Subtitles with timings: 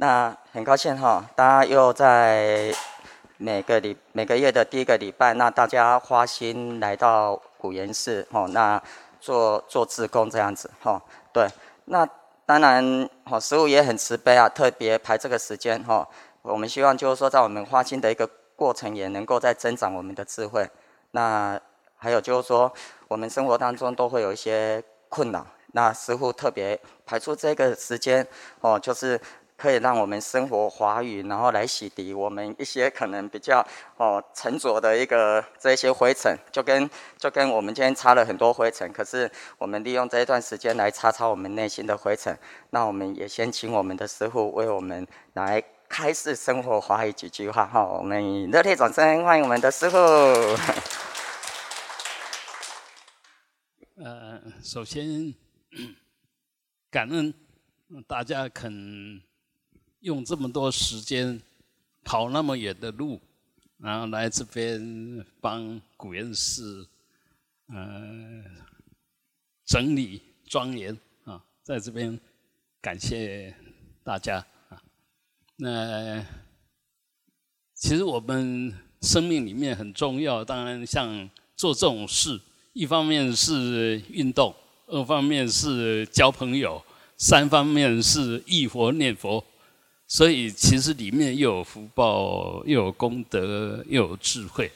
[0.00, 2.72] 那很高兴哈，大家又在
[3.36, 8.82] 每个礼每个月的第一个礼拜，那大家花心来到古岩寺哈，那
[9.20, 10.98] 做做志工这样子哈。
[11.34, 11.46] 对，
[11.84, 12.08] 那
[12.46, 16.08] 当然哈，师傅也很慈悲啊，特别排这个时间哈。
[16.40, 18.26] 我们希望就是说，在我们花心的一个
[18.56, 20.66] 过程，也能够在增长我们的智慧。
[21.10, 21.60] 那
[21.98, 22.72] 还有就是说，
[23.06, 25.46] 我们生活当中都会有一些困扰。
[25.72, 26.76] 那师傅特别
[27.06, 28.26] 排出这个时间，
[28.60, 29.20] 哦，就是
[29.60, 33.62] 可以让我们生活华语，然后来洗涤我们一些可能比较
[33.98, 42.34] 哦沉着的一个这些灰尘，就跟就跟我们今天擦了很多灰尘，可是我们利用这一段时间来擦擦我们内心的灰尘。
[42.70, 49.98] 那我们也先请我们的师傅为我们来开示生活华语几句话哈，我们热烈掌声欢迎我们的师傅。
[54.02, 55.34] 呃，首先。
[56.90, 57.32] 感恩
[58.08, 59.22] 大家肯
[60.00, 61.40] 用这么多时间
[62.04, 63.20] 跑那么远的路，
[63.78, 66.86] 然后来这边帮古人寺
[67.68, 68.42] 呃
[69.66, 72.18] 整理庄严啊，在这边
[72.80, 73.54] 感谢
[74.02, 74.82] 大家啊。
[75.56, 76.24] 那
[77.74, 82.40] 其实我们生命里面很重要，当然像做这种事，
[82.72, 84.54] 一方面是运动。
[84.92, 86.84] 二方面是交朋友，
[87.16, 89.44] 三方面是忆佛念佛，
[90.10, 94.68] 所以其实里面又有福报，又有功德，又有智慧，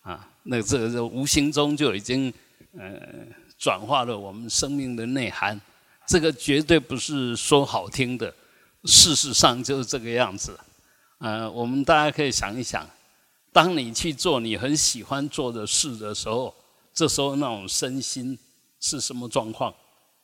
[0.00, 2.32] 啊，那这个无形中就已经
[2.72, 2.98] 呃
[3.58, 5.60] 转化了我们生命的内涵。
[6.06, 8.34] 这个绝对不是说好听的，
[8.84, 10.58] 事实上就是这个样子。
[11.18, 12.88] 呃，我们大家可以想一想，
[13.52, 16.54] 当你去做你很喜欢做的事的时候，
[16.94, 18.38] 这时候那种身心。
[18.80, 19.74] 是什么状况？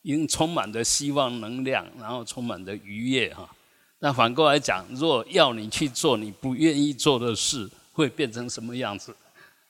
[0.03, 3.51] 已经充满着希望、能量，然后充满着愉悦哈。
[4.05, 9.17] 那反过来讲，如果要你去做你不愿意做的事，会变成什么样子？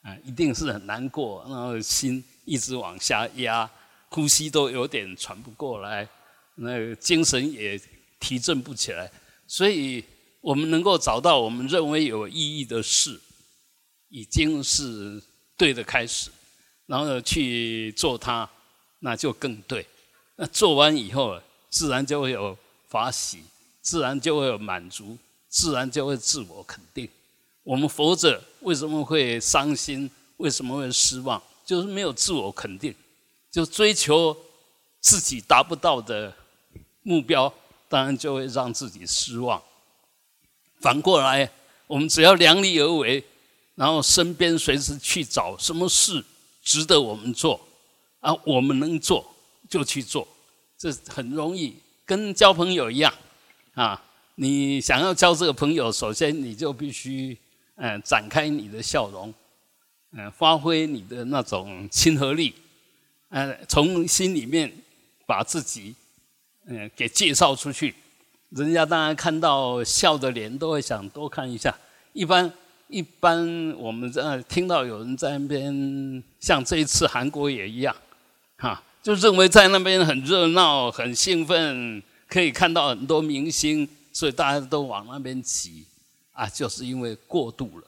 [0.01, 3.69] 啊，一定是很难过，然后心一直往下压，
[4.09, 6.05] 呼吸都有点喘不过来，
[6.55, 7.79] 那精神也
[8.19, 9.09] 提振不起来。
[9.47, 10.03] 所以，
[10.41, 13.17] 我们能够找到我们认为有意义的事，
[14.09, 15.23] 已经是
[15.55, 16.29] 对的开始，
[16.87, 18.49] 然后去做它。
[18.99, 19.87] 那就更对，
[20.35, 21.39] 那做完以后，
[21.69, 22.57] 自然就会有
[22.89, 23.43] 法喜，
[23.85, 25.15] 自然就会有满足，
[25.47, 27.07] 自然就会自我肯定。
[27.61, 30.09] 我们佛者为什么会伤心？
[30.37, 31.41] 为什么会失望？
[31.63, 32.93] 就是没有自我肯定，
[33.51, 34.35] 就追求
[34.99, 36.33] 自己达不到的
[37.03, 37.53] 目标，
[37.87, 39.61] 当然就会让自己失望。
[40.81, 41.47] 反过来，
[41.85, 43.23] 我们只要量力而为，
[43.75, 46.25] 然后身边随时去找什么事
[46.63, 47.61] 值得我们做。
[48.19, 49.23] 啊，我们能做
[49.69, 50.27] 就去做，
[50.75, 53.13] 这很容易，跟交朋友一样
[53.75, 54.01] 啊。
[54.37, 57.37] 你想要交这个朋友，首先你就必须
[57.75, 59.33] 嗯展开你的笑容，
[60.11, 62.53] 嗯，发挥你的那种亲和力，
[63.29, 64.69] 嗯，从心里面
[65.25, 65.95] 把自己
[66.67, 67.95] 嗯给介绍出去。
[68.49, 71.73] 人家当然看到笑的脸，都会想多看一下。
[72.11, 72.51] 一般
[72.89, 77.95] 一般，我们在听到有人在那边，像这一次韩国也一样。
[78.57, 82.03] 哈，就认为在那边很热闹、很兴奋，
[82.35, 85.85] 可以看到很多明星，所以大家都往那边挤
[86.33, 87.87] 啊，就是因为过度了。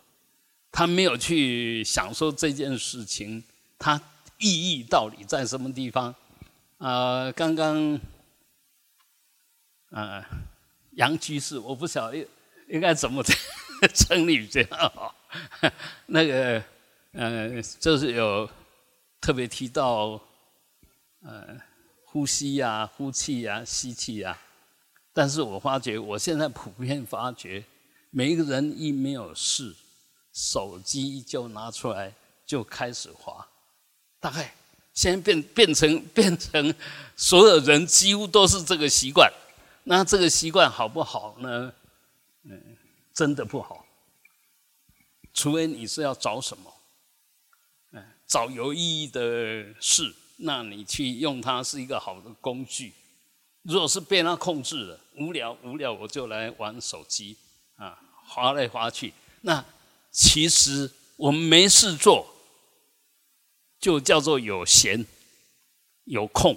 [0.72, 3.44] 他没有去享受这件事情，
[3.78, 4.02] 它
[4.38, 6.16] 意义到底在什么地方？
[6.78, 8.00] 啊，刚刚，
[9.90, 10.26] 啊，
[10.92, 12.26] 杨居士，我不晓得
[12.70, 13.22] 应该怎么
[13.94, 15.14] 称你 这样。
[16.06, 16.64] 那个，
[17.12, 18.50] 呃，就是有
[19.20, 20.18] 特别提到。
[21.22, 21.60] 呃，
[22.18, 24.36] 呼吸呀，呼气呀，吸气呀。
[25.14, 27.64] 但是我发觉，我现在普遍发觉，
[28.10, 29.76] 每一个人一没有事，
[30.34, 32.12] 手机就拿出来
[32.44, 33.48] 就开始滑。
[34.20, 34.52] 大概
[34.96, 36.74] 现在变变成变成，
[37.16, 39.32] 所有人几乎都是这个习惯。
[39.84, 41.72] 那这个习惯好不好呢？
[42.46, 42.60] 嗯，
[43.14, 43.86] 真的不好。
[45.36, 46.74] 除非你是要找什么，
[47.92, 49.22] 嗯，找有意义的
[49.80, 50.16] 事。
[50.38, 52.94] 那你去用它是一个好的工具。
[53.64, 57.36] 如果是被它控制了，无聊无聊我就来玩手机
[57.76, 59.14] 啊，划来划去。
[59.42, 59.64] 那
[60.12, 62.34] 其实我们没事做，
[63.80, 65.06] 就叫做有闲
[66.06, 66.56] 有空。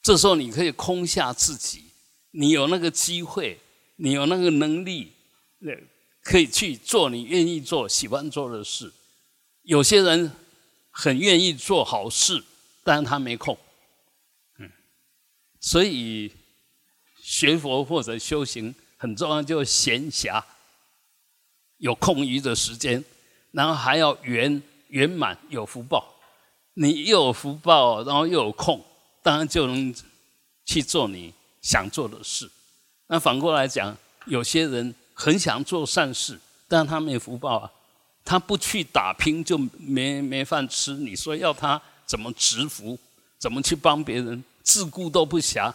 [0.00, 1.84] 这时候你可以空下自己，
[2.30, 3.60] 你有那个机会，
[3.96, 5.12] 你有那个能力，
[6.22, 8.92] 可以去做你愿意做、喜欢做的事。
[9.62, 10.32] 有些人
[10.90, 12.42] 很愿意做好事。
[12.84, 13.56] 但他没空，
[14.58, 14.70] 嗯，
[15.60, 16.32] 所以
[17.20, 20.42] 学佛或者修行很重要，就是闲暇，
[21.78, 23.04] 有空余的时间，
[23.52, 26.08] 然后还要圆圆满有福报。
[26.74, 28.82] 你又有福报，然后又有空，
[29.22, 29.94] 当然就能
[30.64, 32.50] 去做你想做的事。
[33.08, 33.94] 那反过来讲，
[34.24, 37.70] 有些人很想做善事，但他没福报啊，
[38.24, 40.94] 他不去打拼就没没饭吃。
[40.94, 41.80] 你说要他
[42.12, 42.98] 怎么植福，
[43.38, 45.72] 怎么去帮别人，自顾都不暇。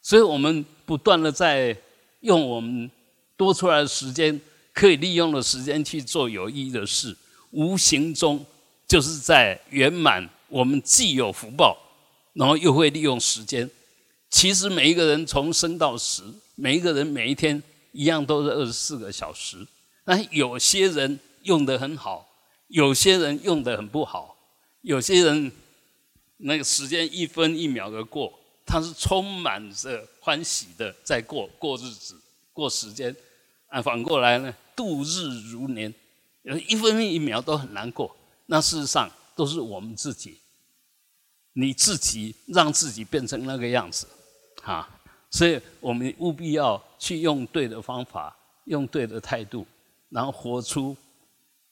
[0.00, 1.76] 所以我们不断的在
[2.20, 2.88] 用我们
[3.36, 4.40] 多出来的时间，
[4.72, 7.16] 可以利用的时间去做有意义的事，
[7.50, 8.46] 无形中
[8.86, 11.76] 就是在圆满我们既有福报，
[12.34, 13.68] 然后又会利用时间。
[14.30, 16.22] 其实每一个人从生到死，
[16.54, 19.66] 每一个人每一天一样都是二十四个小时。
[20.04, 22.24] 那有些人用得很好，
[22.68, 24.36] 有些人用得很不好，
[24.82, 25.50] 有些人
[26.42, 28.32] 那个时间一分一秒的过。
[28.64, 32.18] 他是充满着欢喜的在过过日子、
[32.52, 33.14] 过时间，
[33.66, 35.92] 啊，反过来呢，度日如年，
[36.68, 38.14] 一分一秒都很难过。
[38.46, 40.38] 那事实上都是我们自己，
[41.54, 44.06] 你自己让自己变成那个样子，
[44.62, 44.88] 啊，
[45.28, 48.34] 所以我们务必要去用对的方法，
[48.66, 49.66] 用对的态度，
[50.08, 50.96] 然后活出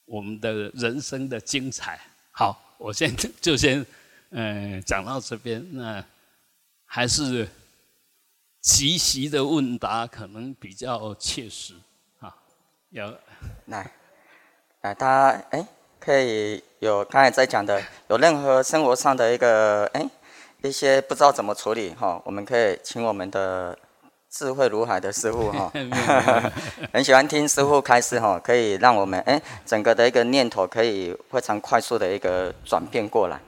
[0.06, 2.00] 我们的人生的精彩。
[2.32, 3.87] 好，我先就先
[4.30, 6.04] 嗯讲到这边，那。
[6.92, 7.48] 还是
[8.60, 11.72] 即席的问答可能比较切实
[12.18, 12.34] 啊。
[12.88, 13.16] 有
[13.66, 13.88] 来
[14.80, 15.64] 来，大家哎，
[16.00, 20.04] 可以有刚才在讲的，有任何生活上的一个哎
[20.64, 23.78] 一些不知道怎么处理哈，我们可以请我们的
[24.28, 25.72] 智慧如海的师傅哈，
[26.92, 33.40] 很喜欢听师傅开示哈，可以让我们哎整个的一个念头可以非常快速的一个转变过来。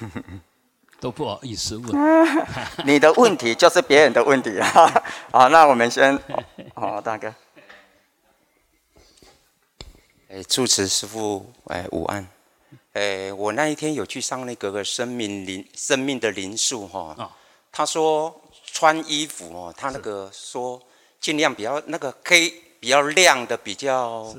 [1.00, 1.94] 都不好意思问，
[2.84, 5.02] 你的问题就是别人的问题啊！
[5.30, 6.18] 好，那我们先，
[6.74, 7.32] 好，大哥，
[10.28, 12.26] 哎，住持师傅，哎，午安，
[12.94, 17.32] 哎，我那一天有去上那个生命灵生命的灵数哈，
[17.70, 20.82] 他说穿衣服哦，他那个说
[21.20, 24.34] 尽量比较那个黑比较亮的比较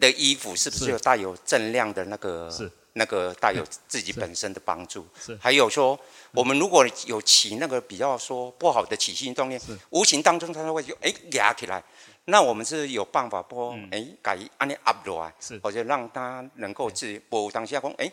[0.00, 2.50] 的衣服，是不是有带有正量的那个？
[2.50, 2.72] 是。
[2.98, 5.38] 那个带有自己本身的帮助，是。
[5.40, 5.98] 还有说，
[6.32, 9.58] 我们如果有起那个比较说不好的起心动念，
[9.90, 11.82] 无形当中它会就哎压起来，
[12.24, 15.58] 那我们是有办法不哎改按你 up 落来，是。
[15.60, 18.10] 或者让它能够自不当下讲哎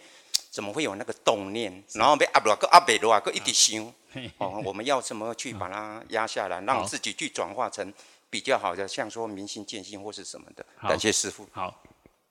[0.52, 3.92] 怎么会有那个动念，然后被 up 落个压不落啊个一直想，
[4.38, 7.92] 哦我们要怎么去把它压下来，让自己去转化成
[8.30, 10.66] 比较好的，像说明心见性或是什么的。
[10.82, 11.48] 感谢师傅。
[11.52, 11.84] 好，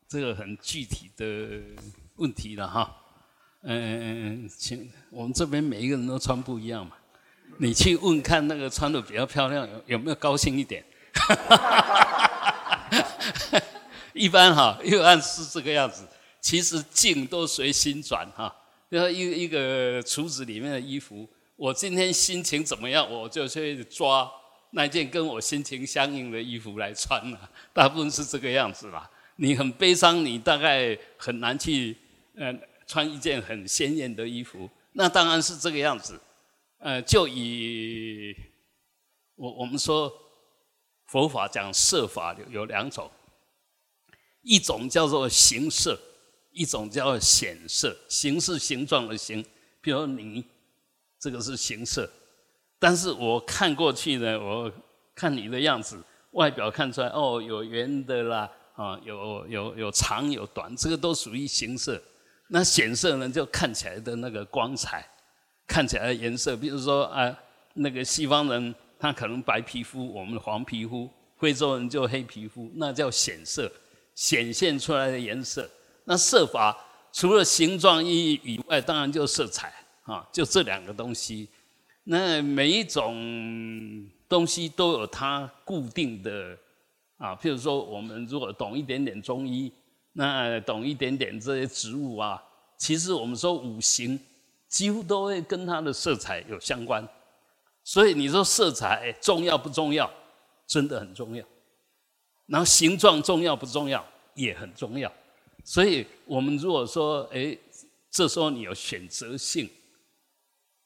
[0.09, 1.25] 这个很具体的。
[2.17, 2.97] 问题了哈，
[3.63, 6.93] 嗯嗯嗯，请我们这边每一个人都穿不一样嘛，
[7.59, 10.85] 你去问看那个穿的比较漂亮有有没有高兴一点？
[14.13, 16.07] 一般哈，又按是这个样子，
[16.41, 18.55] 其实境都随心转哈。
[18.89, 24.31] 比如一一个橱子里面的衣服，我今天心情怎么样，我就去抓
[24.71, 27.51] 那件跟我心情相应的衣服来穿了。
[27.73, 29.11] 大部分是这个样子啦。
[29.37, 31.97] 你很悲伤，你大概很难去。
[32.37, 32.53] 呃，
[32.87, 36.21] 穿一件很鲜艳的衣服，那当然是这个样子。
[36.79, 38.35] 呃，就以
[39.37, 40.13] 我我们说
[41.07, 43.11] 佛法讲色法有有两种，
[44.43, 45.99] 一种叫做形色，
[46.51, 47.97] 一种叫显色。
[48.09, 49.45] 形是形状的形，
[49.81, 50.45] 比如你
[51.19, 52.11] 这个是形色，
[52.79, 54.71] 但是我看过去呢，我
[55.15, 62.03] 看你的样子，外表看出来哦，有圆的啦，啊，有有有长有短，这个都属于形色。
[62.55, 65.05] 那显色呢，就看起来的那个光彩，
[65.67, 67.37] 看起来的颜色，比如说啊，
[67.73, 73.69] 那个西方人他可能白皮肤，我们黄皮肤，非洲人就黑皮肤，那叫显色，
[74.15, 75.69] 显现出来的颜色。
[76.05, 76.79] 那色法
[77.13, 79.73] 除了形状意义以外，当然就色彩
[80.05, 81.49] 啊，就这两个东西。
[82.05, 86.57] 那每一种东西都有它固定的
[87.17, 89.73] 啊，譬如说我们如果懂一点点中医。
[90.17, 92.41] 那懂一点点这些植物啊，
[92.79, 94.19] 其实我们说五行
[94.69, 97.07] 几乎都会跟它的色彩有相关，
[97.83, 100.09] 所以你说色彩重要不重要？
[100.67, 101.45] 真的很重要。
[102.47, 104.05] 然后形状重要不重要？
[104.35, 105.13] 也很重要。
[105.65, 107.57] 所以我们如果说，哎，
[108.11, 109.69] 这时候你有选择性，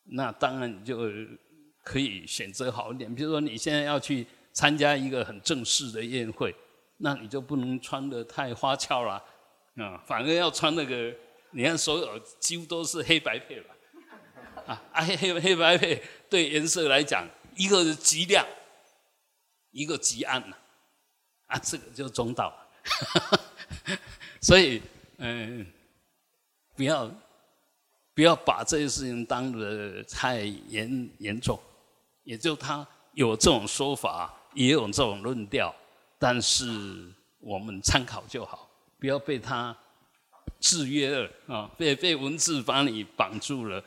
[0.05, 0.99] 那当然你就
[1.83, 3.15] 可以选择好一点。
[3.15, 6.55] 比如说你现在要去参加一个很正式的宴会。
[6.99, 9.23] 那你就不能穿的太花俏了，
[9.77, 11.13] 啊，反而要穿那个，
[11.53, 13.75] 你看所有几乎都是黑白配吧，
[14.67, 17.27] 啊，黑黑黑白配，对颜色来讲，
[17.57, 18.47] 一个是极亮，
[19.71, 20.57] 一个极暗呐，
[21.47, 22.53] 啊，这个就中道。
[24.41, 24.81] 所以，
[25.19, 25.67] 嗯，
[26.77, 27.11] 不要
[28.15, 31.59] 不要把这些事情当得太严严重。
[32.25, 35.75] 也就他有这种说法，也有这种论调，
[36.19, 36.67] 但是
[37.39, 39.77] 我们参考就好，不要被他
[40.61, 43.83] 制约了啊，被被文字把你绑住了，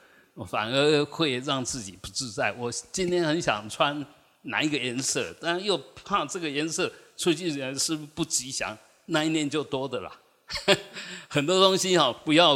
[0.48, 2.52] 反而会让自己不自在。
[2.54, 4.06] 我今天很想穿
[4.44, 10.20] 哪一个颜色，但又怕这个颜色出去是不吉祥，那一念就多的啦。
[11.30, 12.54] 很多东西哈，不要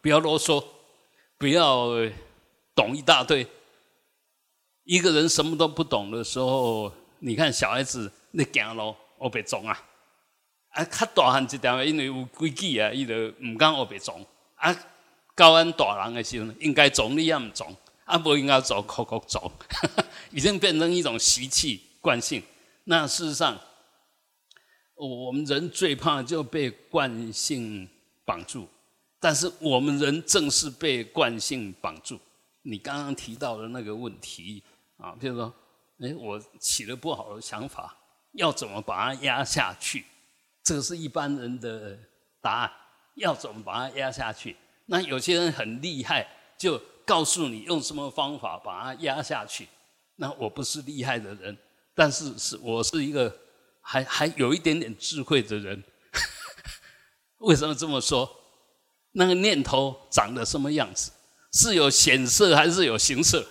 [0.00, 0.64] 不要啰嗦，
[1.38, 1.88] 不要
[2.74, 3.46] 懂一大堆。
[4.84, 9.82] 一个人什么都不懂的时候，你看小孩子你行路我别撞啊！
[10.70, 14.18] 啊，较大汉一点，因为有规矩啊，伊就唔敢我别撞。
[14.56, 14.74] 啊，
[15.36, 17.74] 教俺大人的时候，应该撞你也唔撞，
[18.04, 19.50] 啊，不应该撞，哭哭撞，
[20.32, 22.42] 已经变成一种习气惯性。
[22.84, 23.58] 那事实上，
[24.94, 27.88] 我们人最怕就被惯性
[28.24, 28.66] 绑住，
[29.20, 32.18] 但是我们人正是被惯性绑住。
[32.62, 34.62] 你刚刚提到的那个问题。
[34.98, 35.52] 啊，比如说，
[35.98, 37.96] 哎，我起了不好的想法，
[38.32, 40.04] 要怎么把它压下去？
[40.62, 41.98] 这个是一般人的
[42.40, 42.72] 答案。
[43.16, 44.56] 要怎么把它压下去？
[44.86, 49.68] 那有些人很厉害，就告诉你用什么方法把它压下去。
[50.16, 51.56] 那我不是厉害的人，
[51.94, 53.30] 但是是我是一个
[53.82, 55.84] 还还有一点点智慧的人。
[57.40, 58.28] 为什么这么说？
[59.12, 61.12] 那个念头长得什么样子？
[61.52, 63.46] 是有显色还是有形色？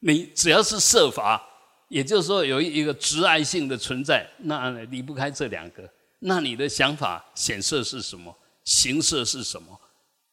[0.00, 1.53] 你只要是设法，
[1.94, 5.88] 也就是说有一个直爱性的存在，那离不开这两个。
[6.18, 8.36] 那你的想法显色是什么？
[8.64, 9.80] 形色是什么？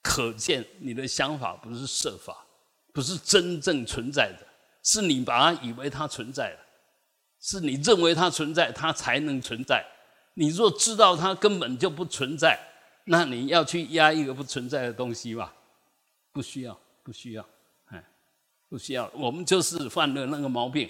[0.02, 2.44] 可见你的想法不是设法，
[2.92, 4.48] 不是真正存在的，
[4.82, 6.60] 是你把它以为它存在了，
[7.40, 9.86] 是你认为它存在，它才能存在。
[10.34, 12.60] 你若知道它根本就不存在，
[13.06, 15.54] 那你要去压一个不存在的东西吧？
[16.32, 17.46] 不需要，不需要。
[18.68, 20.90] 不需要，我们就是犯了那个毛病，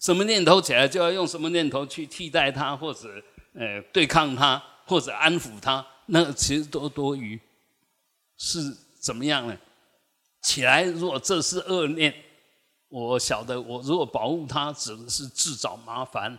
[0.00, 3.08] 什么念头起来就要用什么念头去替代它，或者
[3.54, 7.40] 呃对抗它，或者安抚它，那其实都多余。
[8.36, 9.56] 是怎么样呢？
[10.42, 12.14] 起来，如果这是恶念，
[12.88, 16.38] 我晓得，我如果保护它，只是自找麻烦。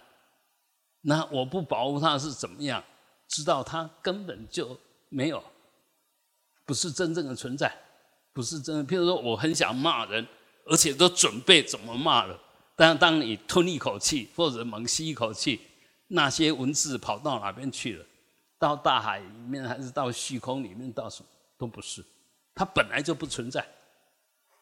[1.02, 2.84] 那我不保护它是怎么样？
[3.28, 5.44] 知道它根本就没有，
[6.66, 7.76] 不是真正的存在，
[8.34, 8.84] 不是真的。
[8.84, 10.28] 譬如说，我很想骂人。
[10.68, 12.36] 而且都准备怎么骂了，
[12.76, 15.62] 但当你吞一口气或者猛吸一口气，
[16.08, 18.06] 那些文字跑到哪边去了？
[18.60, 20.92] 到大海里面还是到虚空里面？
[20.92, 22.04] 到什么都不是，
[22.54, 23.66] 它本来就不存在。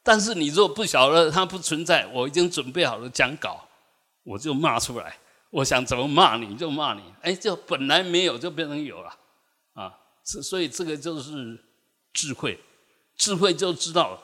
[0.03, 3.67] 但是你若不晓得它不存在，我已经准备好了讲稿，
[4.23, 5.17] 我就骂出来。
[5.49, 9.17] 我想怎么骂你就骂你，哎，就本来没有就变成有了，
[9.73, 11.57] 啊，所以这个就是
[12.11, 12.59] 智慧，
[13.15, 14.21] 智慧就知道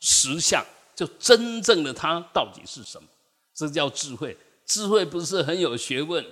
[0.00, 0.64] 实相。
[0.94, 3.08] 就真正的它到底是什么？
[3.54, 4.36] 这叫智慧。
[4.64, 6.24] 智慧不是很有学问、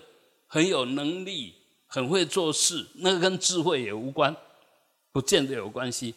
[0.47, 1.55] 很有能力、
[1.87, 4.35] 很会做事，那跟智慧也无关，
[5.13, 6.15] 不见得有关系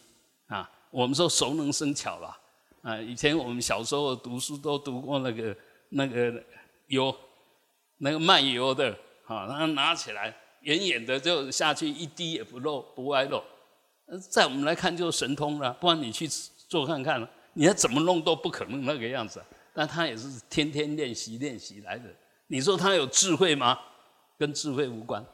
[0.48, 0.70] 啊。
[0.92, 2.40] 我们说熟能生巧吧，
[2.84, 5.56] 啊，以前我们小时候读书都读过那个
[5.90, 6.42] 那个
[6.88, 7.14] 油，
[7.98, 8.92] 那个卖油的，
[9.26, 13.44] 啊，然后拿起来远远的就下去，一滴也不漏，不外漏。
[14.30, 16.28] 在我们来看就是神通了，不然你去
[16.68, 17.28] 做看看。
[17.56, 19.40] 你要怎么弄都不可能那个样子，
[19.74, 22.06] 但他也是天天练习练习来的。
[22.48, 23.80] 你说他有智慧吗？
[24.38, 25.26] 跟智慧无关，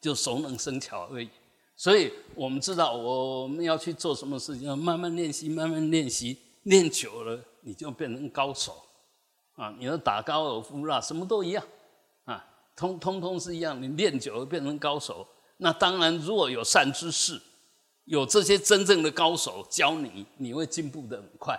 [0.00, 1.28] 就熟能生巧而已。
[1.76, 8.82] 所以我们知道我们要去做什么事情，要慢慢练习，慢慢练习，练久了你就变成高手
[9.56, 9.74] 啊！
[9.78, 11.64] 你要打高尔夫啦，什么都一样
[12.24, 12.44] 啊，
[12.76, 13.80] 通通通是一样。
[13.82, 17.40] 你练久了变成高手，那当然如果有善知识。
[18.06, 21.58] 有这些真正的高手教你，你会进步的很快，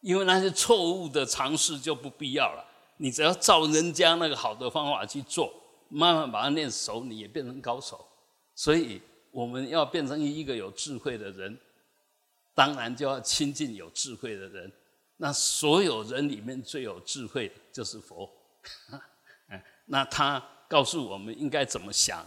[0.00, 2.64] 因为那些错误的尝试就不必要了。
[2.98, 5.52] 你只要照人家那个好的方法去做，
[5.88, 8.04] 慢慢把它练熟，你也变成高手。
[8.54, 9.00] 所以
[9.30, 11.56] 我们要变成一个有智慧的人，
[12.54, 14.72] 当然就要亲近有智慧的人。
[15.16, 18.28] 那所有人里面最有智慧就是佛，
[19.86, 22.24] 那他告诉我们应该怎么想，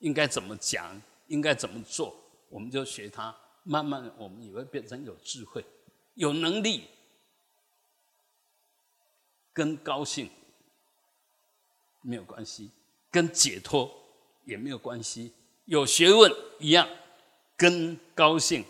[0.00, 2.14] 应该怎么讲，应该怎么做。
[2.48, 5.64] 我们就学他，慢慢我们也会变成有智慧、
[6.14, 6.84] 有能力，
[9.56, 10.28] 跟高兴
[12.02, 12.70] 没有关系，
[13.10, 13.90] 跟解脱
[14.44, 15.32] 也没有关系。
[15.64, 16.86] 有学问一样，
[17.56, 18.62] 跟高兴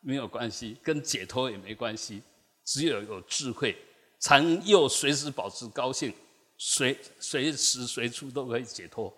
[0.00, 2.20] 没有关系，跟解脱也没关系。
[2.64, 3.78] 只有有智慧，
[4.18, 6.12] 才能又随时保持高兴，
[6.58, 9.14] 随随时随处都可以解脱，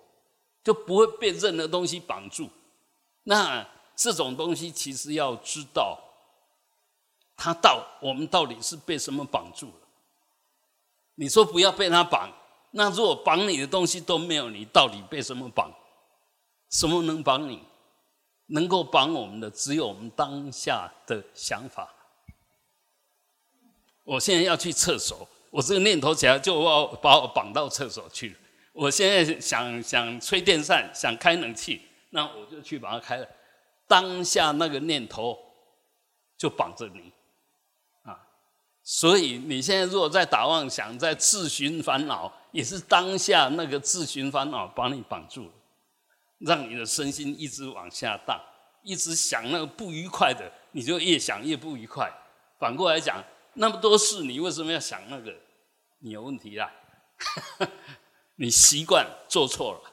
[0.63, 2.51] 就不会被任何东西绑住。
[3.23, 5.99] 那这种东西其实要知道，
[7.35, 9.88] 他到我们到底是被什么绑住了？
[11.21, 12.33] 你说不要被他绑，
[12.71, 15.69] 那如果绑你的东西都没有，你到底被什么绑？
[16.71, 17.61] 什么能绑你？
[18.47, 21.93] 能够绑我们的，只有我们当下的想法。
[24.05, 28.37] 我现在要去厕所，我这个念头起来就要把我绑到厕所去了。
[28.73, 33.29] 我现在想想吹电扇，想开冷气，那我就去把它开了。
[33.89, 35.37] 当下那个念头
[36.39, 37.13] 就绑着你！
[38.91, 45.53] 所以你现在如果在打妄想，在自寻烦恼，也是当下那个自寻烦恼把你绑住了，
[46.39, 48.41] 让你的身心一直往下荡，
[48.83, 52.11] 一直想那个不愉快的，你就越想越不愉快。
[52.59, 53.23] 反过来讲。
[53.53, 55.35] 那么多事，你为什么要想那个？
[55.99, 56.73] 你有问题啦！
[58.37, 59.93] 你习惯做错了，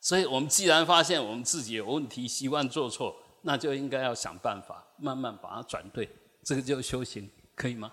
[0.00, 6.08] 所以我们既然发现我们自己有问题，习惯做错，那就应该要想办法，慢慢把它转对。
[6.44, 7.90] 这个就修行，可以吗？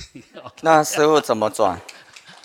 [0.62, 1.80] 那师傅怎么转？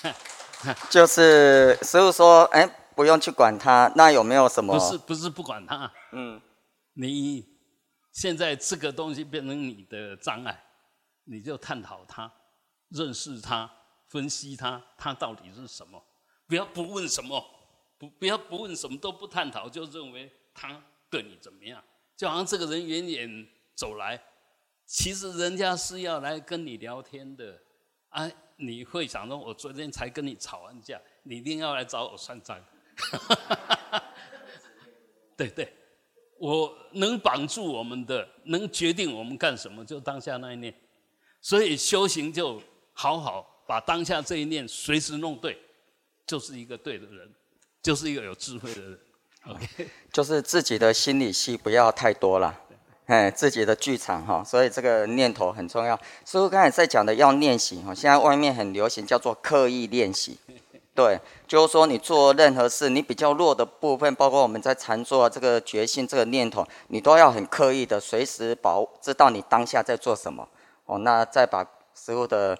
[0.89, 3.91] 就是师傅说，哎，不用去管他。
[3.95, 4.77] 那有没有什么？
[4.77, 5.91] 不是，不是不管他。
[6.11, 6.41] 嗯，
[6.93, 7.45] 你
[8.11, 10.63] 现在这个东西变成你的障碍。
[11.25, 12.29] 你就探讨它，
[12.89, 13.71] 认识它，
[14.09, 16.03] 分析它，它到底是什么？
[16.45, 17.41] 不要不问什么，
[17.97, 20.77] 不不要不问什么都不探讨，就认为他
[21.09, 21.81] 对你怎么样？
[22.17, 24.21] 就好像这个人远远走来，
[24.85, 27.59] 其实人家是要来跟你聊天的
[28.09, 28.29] 啊！
[28.57, 32.63] 你会想说，我昨天才跟你吵完架，你一定要来找我算账？
[35.35, 35.73] 对对，
[36.37, 40.73] 我能绑住我们的，能决定我们干什么，就当下那一念。
[41.41, 42.61] 所以修行就
[42.93, 45.57] 好好把当下这一念随时弄对，
[46.27, 47.33] 就是一个对的人，
[47.81, 48.99] 就是一个有智慧的人。
[49.47, 52.61] OK，就是自己的心理戏不要太多了，
[53.05, 55.95] 哎，自己的剧场哈，所以这个念头很重要。
[56.25, 60.37] 师傅刚才在讲的要练习哈，现在外面很流行叫做刻意练习，
[60.95, 70.47] 对，就是说你做任何事，你比较弱的部分，包括我们在禅坐这个决心这个念头，你都要很刻意的随时保知道你当下在做什么。
[70.85, 71.63] 哦，那再把
[71.95, 72.57] 师傅的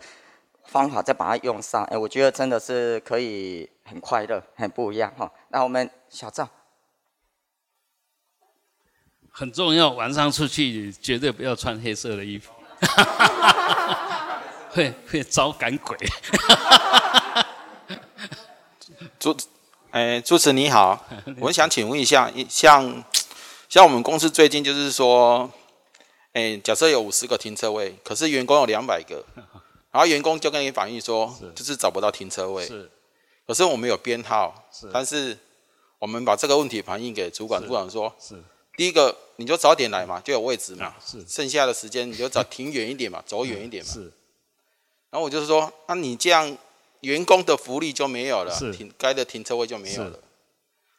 [0.65, 5.31] 方法再把它用上，哎，我觉得真的是可以很快乐，很不一样哈。
[5.49, 6.47] 那我们小赵，
[9.35, 12.51] 很重要，晚上出去绝对不要穿黑色的衣服，
[14.69, 15.97] 会会招赶鬼。
[19.19, 19.35] 主，
[19.89, 21.03] 哎，主持你好，
[21.41, 23.03] 我想请问一下，像
[23.67, 25.49] 像我们公司最近就是说。
[26.33, 29.23] 哎，假设有五十个停车位，可是员工有两百个，
[29.91, 32.65] 然后员工就跟你反映说，就是找不到停车位。
[32.65, 32.89] 是，
[33.45, 35.37] 可是我们有编号，是，但是
[35.99, 38.43] 我们把这个问题反映给主管，主管说，是，
[38.75, 43.91] 第一个你就早点来嘛，就有位置嘛，是，剩下的时间你就找停远一点嘛， 走远一点嘛。
[43.91, 44.01] 是，
[45.09, 46.57] 然后我就是说，那你这样
[47.01, 50.19] 员工的福利就没有了，停该的停车位就没有了。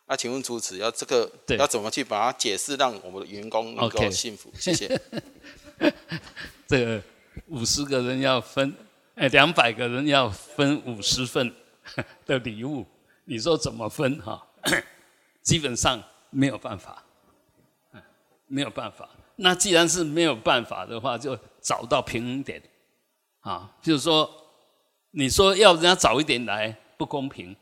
[0.06, 4.52] 那请问主持要这个要怎么去把它解释，让我们的员工能够幸福？
[4.58, 5.00] 谢谢。
[6.68, 7.02] 这个
[7.48, 8.74] 五十个人要分，
[9.14, 11.54] 哎，两百个人要分五十份
[12.26, 12.86] 的礼物，
[13.24, 14.46] 你说怎么分哈？
[15.42, 17.03] 基本上没有办法，
[18.46, 19.08] 没有办法。
[19.36, 22.62] 那既然是没有办法的话，就找到平衡点
[23.40, 24.30] 啊，就是说，
[25.10, 27.56] 你说要人家早一点来，不公平。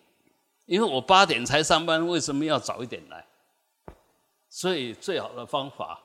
[0.66, 3.26] 因为我八点才上班，为什么要早一点来？
[4.48, 6.00] 所以最好的方法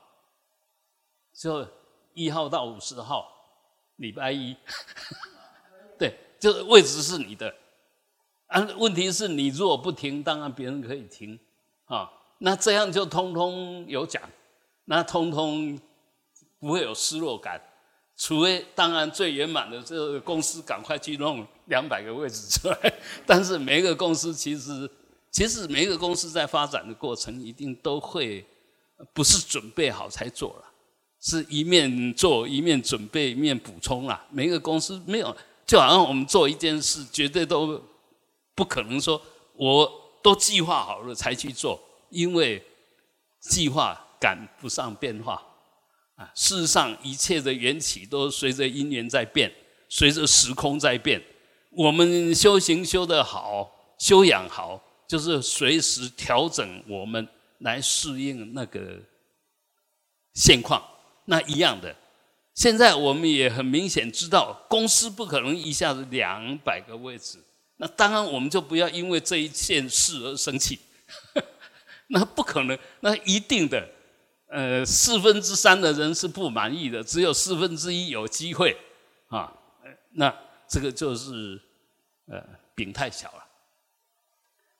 [1.34, 1.66] 就
[2.14, 3.30] 一号到五十号，
[3.96, 4.56] 礼拜一，
[5.98, 7.54] 对，就是位置是你的。
[8.46, 11.38] 啊，问题是你如果不停，当然别人可以停
[11.84, 12.10] 啊。
[12.38, 14.22] 那这样就通通有奖，
[14.88, 15.78] 那通通
[16.58, 17.60] 不会有失落感。
[18.16, 22.94] 除非当然最圆满的，这个公司赶快去弄两百个位置出来。
[23.24, 24.90] 但是每一个公司其实，
[25.30, 28.44] 其实每一个公司在发展的过程，一定都会
[29.12, 30.64] 不是准备好才做了，
[31.20, 34.26] 是一面做一面准备一面补充啦。
[34.30, 37.80] 每一个公司没有，就好像我们做一件事，绝对都
[38.56, 39.20] 不可能说
[39.54, 39.88] 我
[40.24, 42.60] 都计划好了才去做，因为
[43.38, 45.42] 计划赶不上变化。
[46.16, 49.52] 啊，事实上，一切的缘起都随着因缘在变，
[49.88, 51.22] 随着时空在变。
[51.70, 57.28] 我们修行修得好，修养好，就是随时调整我们
[57.58, 59.00] 来适应那个
[60.34, 60.82] 现况。
[61.26, 61.94] 那一样的，
[62.54, 67.38] 现在我们也很明显知道，公司不可能一下子两百个位置。
[67.76, 70.80] 那当然，我们就不要因为这一件事而生气。
[72.08, 73.88] 那不可能，那一定的，
[74.48, 78.76] 呃，四分之三的人是不满意的，只有四分之一有机会
[79.28, 79.52] 啊。
[80.12, 80.34] 那
[80.66, 81.60] 这个就是
[82.26, 82.42] 呃
[82.74, 83.44] 饼太小了。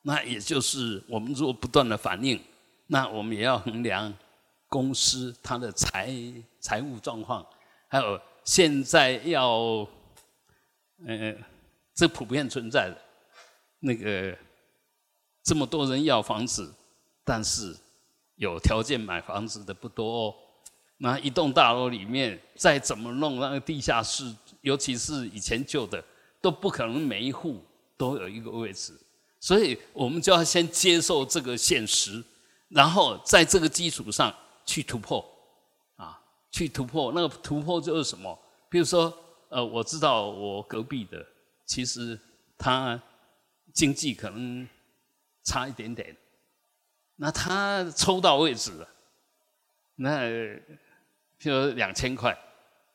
[0.01, 2.39] 那也就是我们如果不断的反应，
[2.87, 4.11] 那我们也要衡量
[4.67, 6.11] 公司它的财
[6.59, 7.45] 财务状况，
[7.87, 9.87] 还有现在要，
[11.05, 11.35] 呃，
[11.93, 12.97] 这普遍存在的
[13.79, 14.35] 那个
[15.43, 16.73] 这么多人要房子，
[17.23, 17.75] 但是
[18.39, 20.35] 有条件买房子的不多哦。
[20.97, 26.03] 那一栋大楼里面再怎么弄那个地下室，尤其是以前旧的，
[26.41, 27.63] 都不可能每一户
[27.95, 28.93] 都有一个位置。
[29.39, 32.21] 所以我们就要先接受这个现实，
[32.69, 34.33] 然后在这个基础上
[34.65, 35.25] 去突破，
[35.95, 36.19] 啊，
[36.51, 37.11] 去突破。
[37.13, 38.37] 那个突破就是什么？
[38.69, 39.13] 比如说，
[39.47, 41.25] 呃，我知道我隔壁的，
[41.65, 42.19] 其实
[42.57, 43.01] 他
[43.73, 44.67] 经济可能
[45.45, 46.15] 差一点点，
[47.21, 48.87] 那他抽到位置了，
[49.95, 50.21] 那
[51.39, 52.37] 譬如两千块，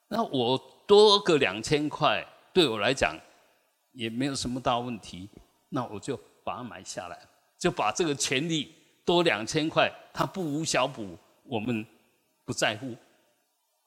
[0.08, 0.56] 那我
[0.86, 3.14] 多个两千块，对我来讲
[3.92, 5.28] 也没有什么大问题，
[5.68, 6.18] 那我就。
[6.46, 7.18] 把它买下来，
[7.58, 8.70] 就把这个权利
[9.02, 11.86] 多两千块，他不无小补，我们
[12.44, 12.94] 不在乎。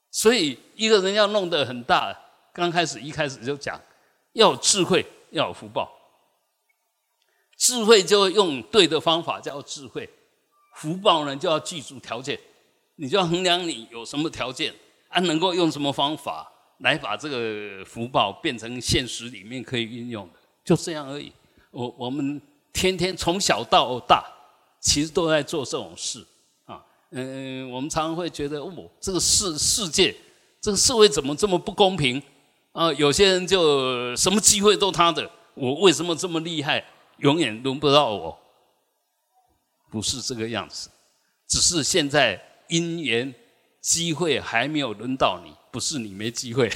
[0.09, 2.19] 所以一个人要弄得很大，
[2.51, 3.79] 刚开始一开始就讲
[4.33, 5.87] 要有智慧，要有福报。
[7.55, 10.09] 智慧就用对的方法叫智慧，
[10.77, 12.39] 福报呢就要记住条件，
[12.97, 14.71] 你就要衡量你有什么条件，
[15.07, 16.47] 啊能够用什么方法
[16.81, 21.31] 来把这个福报变成现实里面可以运用的，就这样而已。
[21.71, 22.39] 我我们
[22.71, 24.23] 天天从小到大，
[24.79, 26.23] 其实都在做这种事
[26.65, 26.85] 啊。
[27.09, 30.15] 嗯，我们常常会觉得，哦，这个世世界，
[30.61, 32.21] 这个社会怎么这么不公平
[32.71, 32.93] 啊？
[32.93, 36.85] 有些人就什么机会都他的，我为什么这么厉害，
[37.17, 38.37] 永远轮不到我？
[39.89, 40.89] 不是这个样子，
[41.47, 43.33] 只是现在因缘
[43.81, 46.69] 机会还没有轮到你，不是你没机会。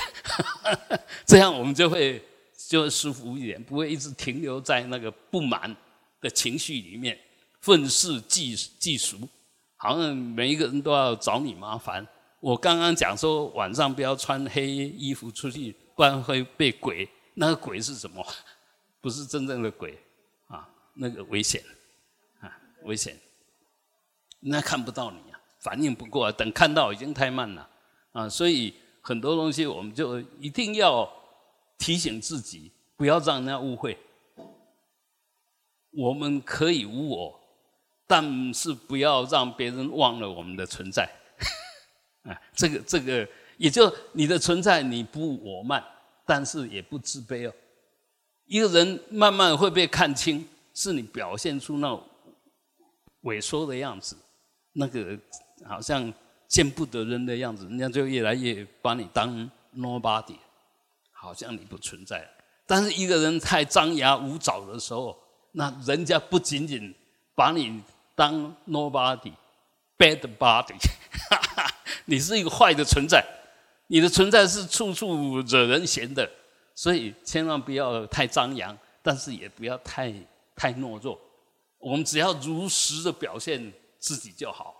[1.25, 2.23] 这样我们就会。
[2.69, 5.75] 就会舒服一点，不会一直停留在那个不满
[6.21, 7.19] 的情绪里面，
[7.59, 9.27] 愤世嫉嫉俗，
[9.75, 12.07] 好像每一个人都要找你麻烦。
[12.39, 17.09] 我刚刚讲说晚上不要穿黑衣服出去，不然会被鬼。
[17.33, 18.25] 那个鬼是什么？
[19.01, 19.99] 不是真正的鬼
[20.47, 21.61] 啊，那个危险，
[22.83, 23.19] 危险。
[24.39, 27.69] 那看不到你啊，反应不过来，等看到已经太慢了
[28.11, 28.29] 啊。
[28.29, 31.09] 所以很多东西我们就一定要。
[31.83, 33.97] 提醒自己不要让人家误会，
[35.89, 37.41] 我们可以无我，
[38.05, 41.09] 但是不要让别人忘了我们的存在。
[42.21, 45.83] 啊，这个这个，也就你的存在你不我慢，
[46.23, 47.53] 但是也不自卑哦。
[48.45, 51.87] 一个人慢慢会被看清，是你表现出那
[53.23, 54.17] 萎缩的样子，
[54.73, 55.17] 那个
[55.67, 56.13] 好像
[56.47, 60.37] 见不得人的样子，人家就越来越把你当 nobody。
[61.13, 62.27] 好像你不存在，
[62.65, 65.15] 但是一个人太张牙舞爪的时候，
[65.51, 66.91] 那人家不仅仅
[67.35, 67.79] 把你
[68.15, 70.73] 当 nobody，bad body，
[72.05, 73.23] 你是一个坏的存在，
[73.85, 76.27] 你的存在是处处惹人嫌的，
[76.73, 80.11] 所以千万不要太张扬，但是也不要太
[80.55, 81.21] 太懦弱，
[81.81, 84.75] 我们只要如实的表现自己就好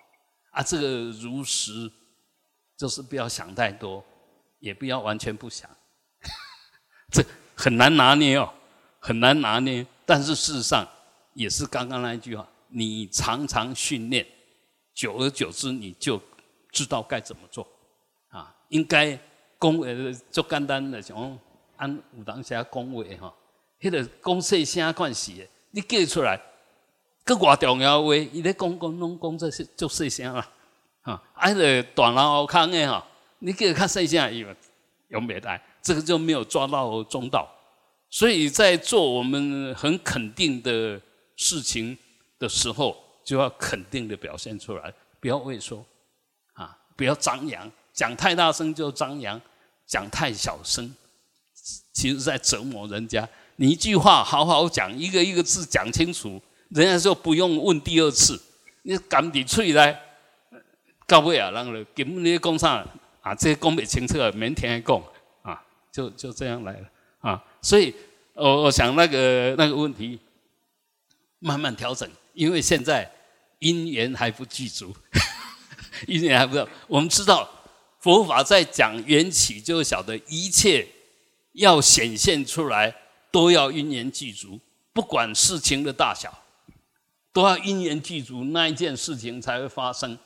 [0.52, 0.62] 啊。
[0.64, 0.88] 这个
[1.20, 1.92] 如实
[2.78, 4.04] 就是不要想太多，
[4.60, 5.70] 也不要完全不想。
[7.12, 7.24] 这
[7.56, 8.54] 很难拿捏哦，
[9.00, 9.86] 很难拿捏。
[10.06, 10.88] 但是事实上，
[11.34, 14.26] 也是刚刚那一句话：你常常训练，
[14.94, 16.22] 久而久之，你就
[16.72, 17.68] 知道该怎么做。
[18.30, 19.18] 啊，应该
[19.58, 21.40] 恭呃，做简单的像
[21.78, 23.34] 按武当下恭维哈，
[23.80, 26.40] 迄个讲细声关系，你记出来，
[27.24, 30.48] 个偌重要话，伊咧讲讲拢讲这些做细声啦。
[31.02, 33.06] 啊，挨个大脑壳的哈，
[33.40, 34.46] 你记较细声伊
[35.10, 35.62] 用袂来。
[35.82, 37.50] 这个就没有抓到中道，
[38.08, 41.02] 所以在做我们很肯定的
[41.36, 41.98] 事情
[42.38, 45.84] 的时候，就要肯定的表现出来，不要畏缩，
[46.54, 49.42] 啊，不要张扬，讲太大声就张扬，
[49.88, 50.96] 讲太小声，
[51.92, 53.28] 其实在折磨人家。
[53.56, 56.40] 你一句话好好讲，一个一个字讲清楚，
[56.72, 58.42] 人家说不用问第二次。
[58.84, 60.02] 你赶紧出来，
[61.06, 62.84] 到尾啊，人了根本你讲啥
[63.22, 63.36] 啊？
[63.36, 65.04] 这讲不清楚，明天讲。
[65.92, 66.88] 就就这样来了
[67.20, 67.94] 啊，所以
[68.34, 70.18] 我我想那个那个问题
[71.40, 73.12] 慢慢调整，因为现在
[73.60, 74.96] 因缘还不具足，
[76.08, 76.66] 因缘还不知道。
[76.88, 77.50] 我们知道
[78.00, 80.88] 佛法在讲缘起，就晓得一切
[81.52, 82.96] 要显现出来，
[83.30, 84.58] 都要因缘具足，
[84.94, 86.34] 不管事情的大小，
[87.34, 90.18] 都要因缘具足，那一件事情才会发生。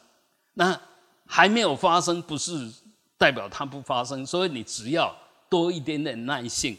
[0.53, 0.79] 那
[1.25, 2.71] 还没有发生，不是
[3.17, 4.25] 代表它不发生。
[4.25, 5.15] 所以你只要
[5.49, 6.77] 多一点点耐性，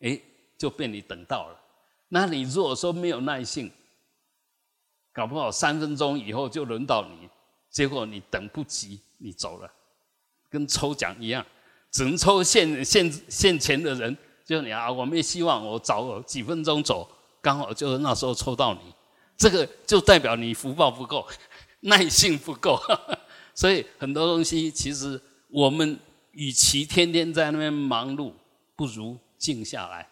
[0.00, 0.20] 哎，
[0.58, 1.60] 就被你等到了。
[2.08, 3.70] 那你如果说没有耐性，
[5.12, 7.28] 搞不好三分钟以后就轮到你，
[7.70, 9.00] 结果你等不及。
[9.18, 9.72] 你走了，
[10.50, 11.46] 跟抽奖一样，
[11.90, 14.14] 只能抽现现现钱的人。
[14.44, 17.10] 就你啊，我们也希望我早几分钟走，
[17.44, 18.80] 刚好就是那时候抽到你，
[19.36, 21.28] 这个就代表你福报不够，
[21.80, 22.80] 耐性不够。
[23.54, 26.00] 所以很多东西，其实我们
[26.32, 28.32] 与其天天在那边忙碌，
[28.74, 30.08] 不如静下来，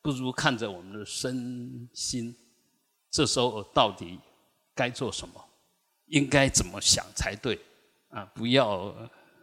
[0.00, 2.32] 不如看着我们的身心，
[3.10, 4.16] 这时候到底
[4.72, 5.44] 该做什么，
[6.06, 7.58] 应该怎么想才对。
[8.10, 8.94] 啊，不要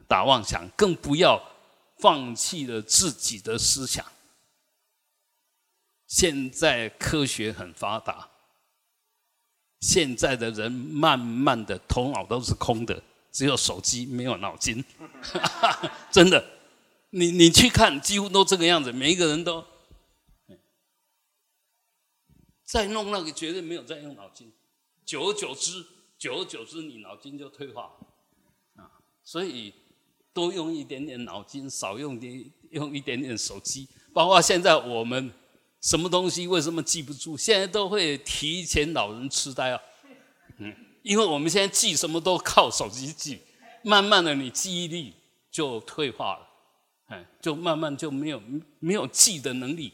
[0.08, 1.40] 打妄想，更不要
[2.00, 4.06] 放弃了自己的思想。
[6.16, 8.30] 现在科学很发达，
[9.82, 14.82] 现在的人慢慢的头脑都是空的，只有手机没有脑筋，
[16.10, 16.42] 真的。
[17.10, 19.62] 你你去看，几乎都这个样子，每一个人都
[22.64, 24.50] 在弄那个，绝对没有在用脑筋。
[25.06, 25.86] 久而久之，
[26.18, 27.92] 久而久之，你脑筋就退化。
[28.78, 28.88] 啊
[29.22, 29.74] 所以
[30.32, 33.90] 多用一点点脑筋，少用点用一点点手机。
[34.14, 35.30] 包括现在我们
[35.86, 37.38] 什么东西为什么记不住？
[37.38, 39.80] 现在都会提前老人痴呆啊，
[40.58, 43.40] 嗯，因为我们现在记什么都靠手机记，
[43.84, 45.14] 慢慢的你记忆力
[45.52, 46.50] 就退化了，
[47.10, 48.42] 哎，就慢慢就没有
[48.80, 49.94] 没有记的能力。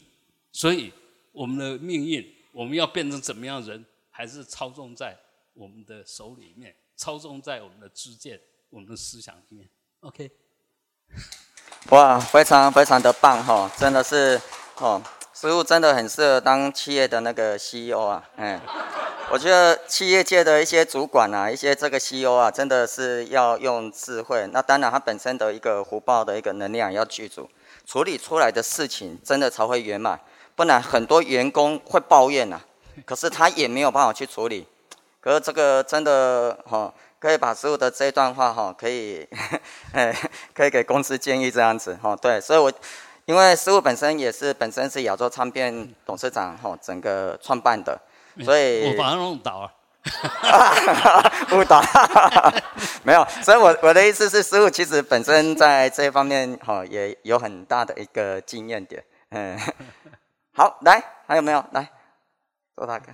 [0.50, 0.90] 所以
[1.30, 5.14] 我们的命运，我们要变成怎么样人，还是操纵在
[5.52, 8.40] 我们的手里面，操纵在我们的知见。
[8.70, 9.68] 我们的思想里面
[10.00, 10.30] ，OK，
[11.90, 14.40] 哇，非常非常的棒哈，真的是
[14.78, 15.02] 哦，
[15.42, 18.60] 师傅真的很适合当企业的那个 CEO 啊，嗯，
[19.28, 27.50] 我觉得企业界的一些主管啊，一些这个 CEO 啊，真的是要用智慧，那当然他本身的一个福报的一个能量要具足，
[27.84, 30.20] 处理出来的事情真的才会圆满，
[30.54, 32.60] 不然很多员工会抱怨呐，
[33.04, 34.68] 可是他也没有办法去处理，
[35.20, 36.94] 可是这个真的哈。
[37.18, 39.24] 可以把师傅的这一段话哈，可以，
[39.92, 40.12] 哎，
[40.52, 42.16] 可以给公司建议这样子哈。
[42.16, 42.72] 对，所以我
[43.24, 48.00] 因为师傅本身也是本身是亚洲唱片董事长哈，整个创办的，
[48.44, 49.72] 所以我把他弄倒 了，
[51.52, 51.80] 误导，
[53.04, 53.24] 没有。
[53.42, 59.04] 所以我我的意思是，师傅其实本身在这一方面哈，也有很大的一个经验点。
[59.30, 59.56] 嗯，
[60.54, 61.64] 好，来，还有没有？
[61.70, 61.88] 来，
[62.76, 63.12] 周大哥。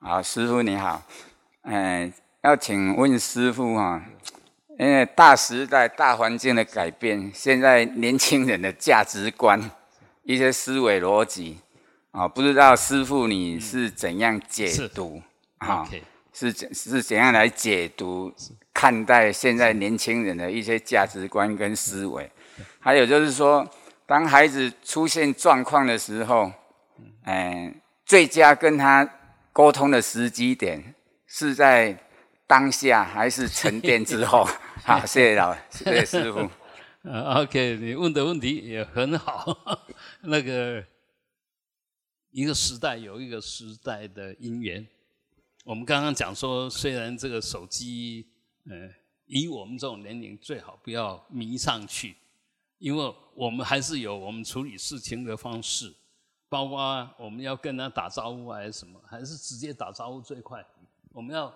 [0.00, 1.02] 好，师傅你好。
[1.62, 2.10] 哎，
[2.42, 4.02] 要请问师傅哈，
[4.78, 9.70] 因为大时代、大环境的改变，现在年轻人的价值观、
[10.24, 11.58] 一些思维逻辑
[12.10, 15.22] 啊，不知道师傅你是怎样解读
[15.58, 15.88] 啊？
[16.32, 18.34] 是怎是怎样来解读
[18.72, 22.28] 看待现在年轻人的一些价值观跟思维？
[22.80, 23.64] 还有就是说，
[24.06, 26.50] 当孩子出现状况的时候，
[27.26, 27.72] 嗯，
[28.04, 29.08] 最佳跟他
[29.52, 30.94] 沟通的时机点。
[31.26, 31.96] 是在
[32.46, 34.48] 当下还是沉淀之后？
[34.86, 36.46] 好，谢谢老，谢谢师傅。
[37.08, 39.80] 呃，OK，你问的问题也很好。
[40.20, 40.84] 那个
[42.30, 44.86] 一个时代有一个时代的因缘。
[45.64, 48.28] 我们刚刚讲说，虽然这个手机，
[48.68, 48.90] 呃，
[49.24, 52.16] 以我们这种年龄最好不要迷上去，
[52.76, 55.94] 因为我们还是有我们处理事情的方式，
[56.50, 60.62] 包括我们要跟他打招呼还是什么，还是直接打招呼最快。
[61.10, 61.48] 我们要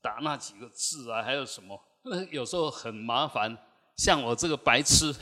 [0.00, 1.76] 打那几个字啊，还有什么？
[2.04, 3.56] 那 有时候很麻烦。
[3.96, 5.14] 像我这个白痴，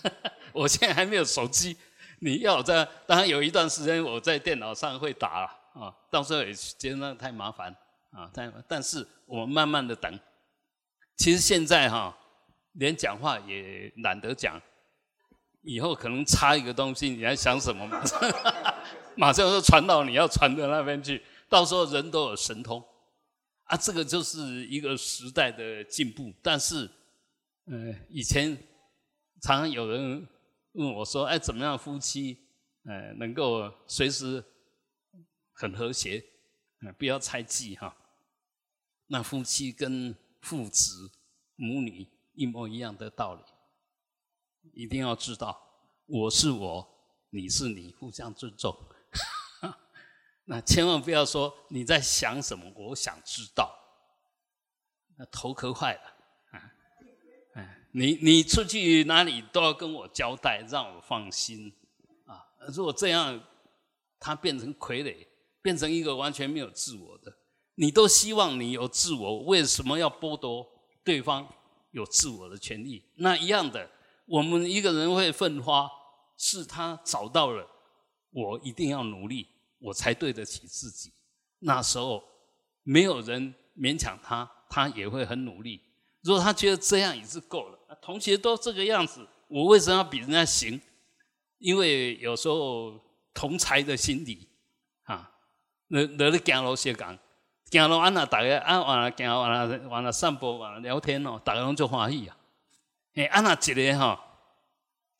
[0.52, 1.76] 我现在还没有手机。
[2.20, 7.74] 你要在，当然有一段时间我在电脑上会打啊，到时候也觉得太麻烦
[8.10, 8.28] 啊。
[8.34, 10.18] 但但是我们慢慢的等。
[11.16, 12.14] 其实现在哈，
[12.72, 14.60] 连讲话也懒得讲。
[15.62, 17.88] 以后可能插一个东西，你还想什么？
[19.16, 22.84] 马上就传到你要传的那边去，到时候人都有神通。
[23.68, 26.32] 啊，这个就是一个时代的进步。
[26.42, 26.90] 但是，
[27.66, 28.56] 呃，以前
[29.42, 30.26] 常常有人
[30.72, 32.48] 问我说：“哎，怎么样夫妻，
[32.84, 34.42] 呃，能够随时
[35.52, 36.24] 很和谐，
[36.80, 37.94] 呃，不要猜忌哈？”
[39.08, 41.10] 那夫妻跟父子
[41.56, 43.42] 母女一模一样的道理，
[44.72, 45.60] 一定要知道，
[46.06, 46.88] 我是我，
[47.30, 48.74] 你是你，互相尊重。
[50.50, 53.70] 那千万不要说你在想什么，我想知道。
[55.18, 56.00] 那头壳坏了，
[56.52, 56.72] 啊，
[57.52, 61.70] 哎，你你出去哪里都要跟我交代，让我放心，
[62.24, 63.38] 啊，如果这样，
[64.18, 65.26] 他变成傀儡，
[65.60, 67.36] 变成一个完全没有自我的，
[67.74, 70.66] 你都希望你有自我，为什么要剥夺
[71.04, 71.46] 对方
[71.90, 73.04] 有自我的权利？
[73.16, 73.90] 那一样的，
[74.24, 75.90] 我们一个人会奋发，
[76.38, 77.68] 是他找到了，
[78.30, 81.12] 我一定要努力，我才对得起自己。
[81.60, 82.22] 那时候
[82.82, 85.82] 没有人勉强他，他也会很努力。
[86.22, 90.80] 如果他觉得这样已是够了，同学都这个样子，我为什么要比人家行？
[91.58, 93.00] 因为有时候
[93.34, 94.48] 同才的心理
[95.04, 95.30] 啊，
[95.88, 97.18] 那那咧行路时讲，
[97.70, 102.36] 行路安那大家啊完了行完了完了散步完了聊天哦，大家拢就欢喜啊。
[103.14, 104.24] 哎，安那一个哈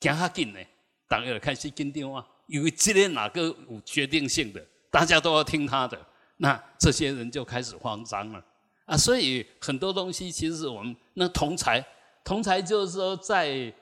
[0.01, 0.64] 行较紧的，
[1.09, 5.99] 大家就开始紧张啊，因为今天哪个有决定性的，大家都要听他的。
[6.39, 8.45] 那这些人就开始慌张了
[8.87, 8.97] 啊！
[8.97, 11.85] 所以很多东西其实我们那同才，
[12.25, 13.73] 同才就是说，在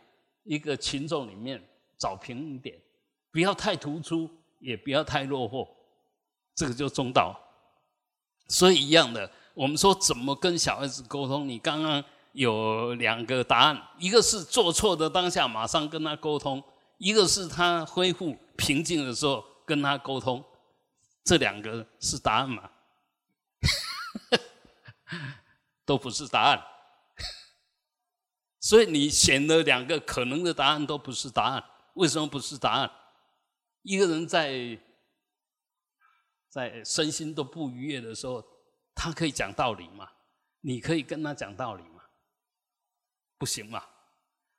[0.42, 1.62] 一个群众里面
[1.96, 2.76] 找平衡点，
[3.30, 5.68] 不要太突出，也不要太落后，
[6.54, 7.38] 这个就中道。
[8.48, 11.48] 所以一样的，我们说怎么跟小孩子沟通？
[11.48, 12.02] 你刚刚
[12.32, 16.62] 有两个答案，一个是做错的当下马上跟他沟通，
[16.96, 20.44] 一个是他恢复平静的时候跟他沟通。
[21.24, 22.70] 这两个是答案吗？
[25.84, 26.64] 都不是答案，
[28.60, 31.64] 所以你选的两个可能的答案都不是答案。
[31.94, 32.90] 为什么不是答案？
[33.82, 34.78] 一个人在
[36.48, 38.44] 在身心都不愉悦的时候，
[38.94, 40.08] 他可以讲道理吗？
[40.60, 42.04] 你可以跟他讲道理吗？
[43.36, 43.82] 不行嘛。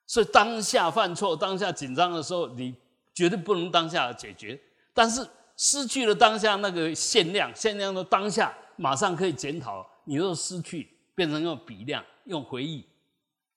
[0.07, 2.73] 所以当下犯错、当下紧张的时候，你
[3.13, 4.59] 绝对不能当下解决，
[4.93, 5.27] 但是。
[5.59, 9.83] 失去了当下那个限量，限量的当下马上可以检讨。
[10.03, 12.85] 你若失去，变成用比量，用回忆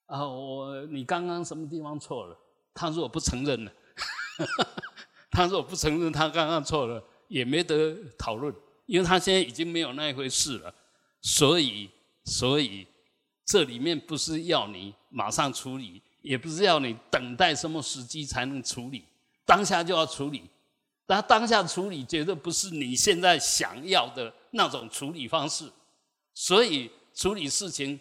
[0.07, 2.35] 啊，我你刚刚什么地方错了？
[2.73, 3.73] 他如果不承认了，
[5.31, 8.51] 他如果不承认他刚刚错了，也没得讨论，
[8.87, 10.75] 因为他现在已经没有那一回事了。
[11.21, 11.91] 所以，
[12.25, 12.87] 所以
[13.45, 19.05] 这里面不是要你马上处理，也不是要你等待什么时机才能处理，
[19.45, 20.49] 当下就要处理。
[21.07, 25.71] 但当下处理绝对不是你现在想要的那种处理方式，
[26.33, 27.99] 所以处理事情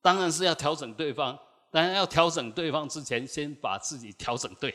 [0.00, 1.38] 当然是要调整对方。
[1.72, 4.74] 当然要调整对方之前，先把自己调整对。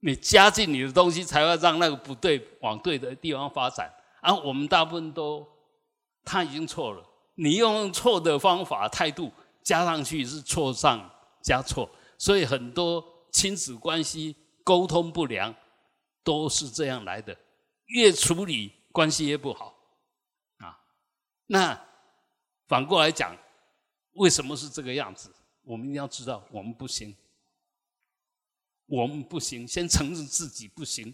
[0.00, 3.88] 你加进你的东西，才会让那个不对往对的地方发展。
[4.20, 5.46] 而我们大部分都
[6.24, 7.04] 他已经错了，
[7.36, 9.30] 你用错的方法态度
[9.62, 11.08] 加上去是错上
[11.42, 15.54] 加错，所以很多亲子关系沟通不良。
[16.24, 17.36] 都是这样来的，
[17.86, 19.76] 越处理关系越不好，
[20.58, 20.78] 啊，
[21.46, 21.84] 那
[22.68, 23.36] 反过来讲，
[24.12, 25.34] 为什么是这个样子？
[25.62, 27.12] 我们一定要知道，我们不行，
[28.86, 31.12] 我们不行，先承认自己不行，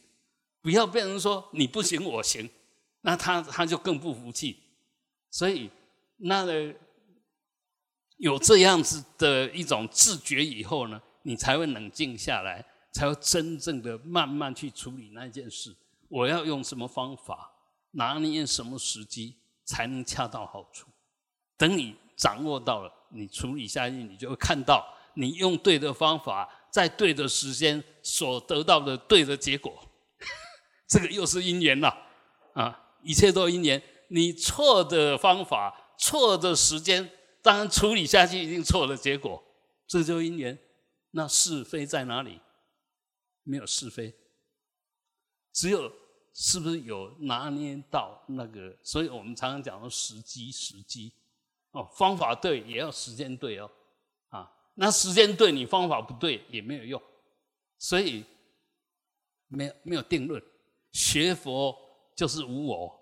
[0.61, 2.47] 不要变成说你不行我行，
[3.01, 4.63] 那他他就更不服气，
[5.31, 5.71] 所以
[6.19, 6.75] 那个
[8.19, 12.65] 有这样子的一种自觉以后呢，你才会冷静下来。
[12.91, 15.77] 才会真正的慢慢去处理那件事。
[16.09, 17.53] 我要用什么方法，
[17.93, 20.89] 拿捏什么时机，才能恰到好处？
[21.59, 29.87] 等你掌握到了，你处理下去，你就会看到，你用对的方法，在对的时间所得到的对的结果。
[30.89, 31.95] 这个又是因缘了
[32.55, 32.97] 啊！
[33.03, 33.81] 一切都因缘。
[34.09, 37.09] 你错的方法，错的时间，
[37.49, 39.43] 当然处理下去一定错的结果。
[39.87, 40.59] 这就因缘。
[41.13, 42.39] 那是非在哪里？
[43.43, 44.15] 没有是非，
[45.51, 45.91] 只有
[46.35, 48.77] 是不是有拿捏到那个？
[48.83, 51.11] 所以我们常常讲的时机，时机
[51.71, 53.71] 哦，方法对也要时间对哦，
[54.29, 57.03] 啊，那时间对你方法不对也没有用，
[57.79, 58.23] 所以
[59.47, 60.43] 没有没有定论。
[60.93, 61.75] 学佛
[62.15, 63.01] 就是无我，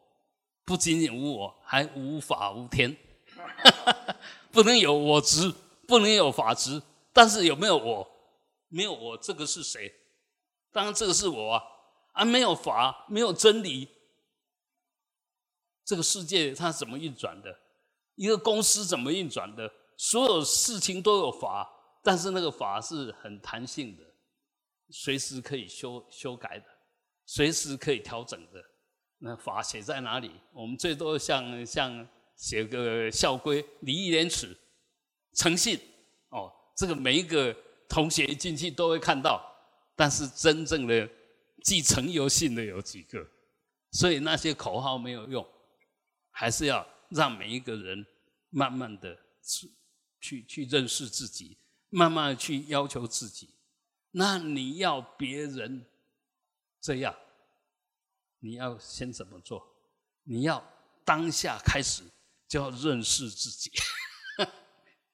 [0.64, 2.96] 不仅仅无我，还无法无天，
[4.56, 5.52] 不能有我执，
[5.86, 6.82] 不能有法执，
[7.12, 8.10] 但是有没有我？
[8.68, 9.92] 没有我，这个是谁？
[10.72, 11.62] 当然，这个是我啊，
[12.12, 13.86] 啊，没有法，没有真理，
[15.84, 17.54] 这个世界它怎么运转的？
[18.14, 19.70] 一个公司怎么运转的？
[19.98, 21.70] 所有事情都有法，
[22.02, 24.02] 但是那个法是很弹性的，
[24.88, 26.64] 随时可以修修改的，
[27.26, 28.64] 随时可以调整的。
[29.18, 30.30] 那法写在哪里？
[30.54, 34.56] 我们最多像像写个校规，礼义廉耻、
[35.32, 35.80] 诚信，
[36.28, 37.56] 哦，这个每一个
[37.88, 39.42] 同学一进去都会看到。
[39.98, 41.08] 但是真正的
[41.64, 43.26] 继承由信的有几个？
[43.92, 45.46] 所以那些口号没有用，
[46.30, 48.06] 还是要让每一个人
[48.50, 49.72] 慢慢的去
[50.20, 51.56] 去去认识自己，
[51.88, 53.48] 慢慢的去要求自己。
[54.10, 55.86] 那你要别人
[56.78, 57.16] 这样，
[58.40, 59.66] 你要先怎么做？
[60.24, 60.62] 你要
[61.06, 62.02] 当下开始
[62.48, 63.70] 就要认识自己，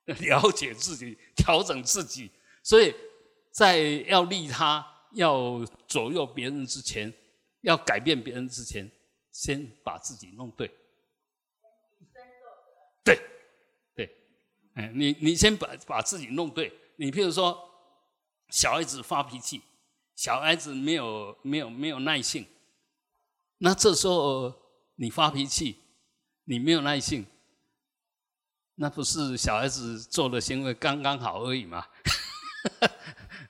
[0.27, 2.31] 了解自己，调整自己。
[2.63, 2.95] 所以
[3.51, 7.13] 在要利他、要左右别人之前，
[7.63, 8.91] 要改变别人之前，
[9.31, 10.71] 先把自己弄对。
[13.05, 13.21] 对，
[13.95, 14.17] 对，
[14.75, 16.73] 哎，你你先把把自己弄对。
[16.97, 17.69] 你譬如说，
[18.51, 19.61] 小孩子发脾气，
[20.15, 22.47] 小孩子没有没有没有耐性，
[23.59, 24.55] 那这时候
[24.97, 25.82] 你发脾气，
[26.45, 27.27] 你没有耐性，
[28.75, 31.87] 那不是小孩子做的行为刚刚好而已嘛？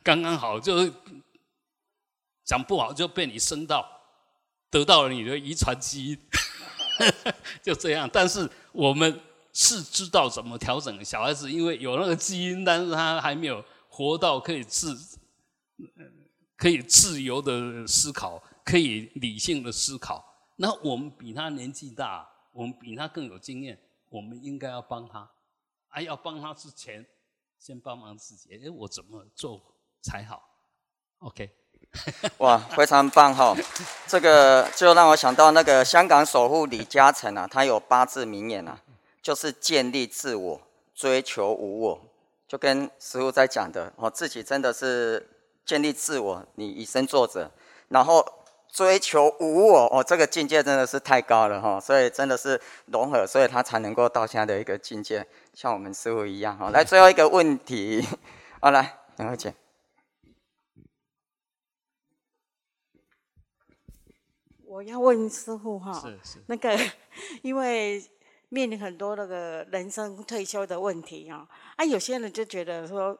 [0.02, 0.92] 刚刚好就
[2.44, 3.86] 讲不好就被你生到，
[4.70, 6.18] 得到了你的遗传基因，
[7.62, 8.08] 就这样。
[8.12, 9.20] 但是我们。
[9.54, 14.98] 是知道怎么调整小孩子，因为有那个基因，但是他还没有活到可以自，
[16.56, 20.24] 可以自由的思考，可以理性的思考。
[20.56, 23.78] 那我们比他年纪大，我们比他更有经验，
[24.08, 25.28] 我们应该要帮他。
[25.88, 27.06] 哎，要帮他之前，
[27.58, 28.54] 先帮忙自己。
[28.54, 29.60] 哎，我怎么做
[30.00, 30.42] 才好
[31.18, 31.50] ？OK。
[32.38, 33.54] 哇，非常棒哈！
[34.06, 38.80] 这个就让我想到那个香港首富李嘉诚啊，他有八字名言啊。
[39.20, 40.60] 就是建立自我，
[40.96, 42.00] 追求无我，
[42.48, 45.28] 就跟师傅在讲的，我自己真的是
[45.64, 47.48] 建立自我，你以身作则，
[47.86, 48.24] 然后
[48.72, 56.70] 追求无我，哦，这个境界真的是太高了哈，所以真的是融合，所以他才能够到现在的一个境界，像我们师傅一样哈。
[56.70, 58.02] 来，最后一个问题，
[58.60, 59.54] 好来，两位姐，
[64.64, 66.76] 我要问师傅哈，是是，那个
[67.42, 68.02] 因为。
[68.54, 73.18] 面临很多那个人生退休的问题啊，啊，有些人就觉得说，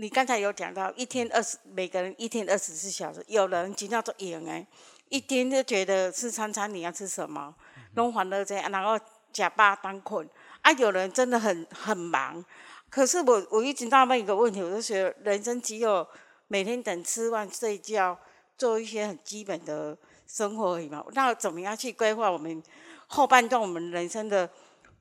[0.00, 4.66] 你刚才有讲到一天二十，每个人一天二十四小时，有人经常做营哎，
[5.10, 7.54] 一天就觉得吃餐餐你要吃什么，
[7.96, 8.98] 弄完了这样，然后
[9.30, 10.26] 假巴当困，
[10.62, 12.42] 啊，有人真的很很忙，
[12.88, 16.08] 可是我我一直纳闷一个问题，我就觉得人生只有
[16.48, 18.18] 每天等吃饭睡觉，
[18.56, 19.94] 做一些很基本的
[20.26, 22.62] 生活而已嘛，那怎么样去规划我们？
[23.06, 24.48] 后半段我们人生的，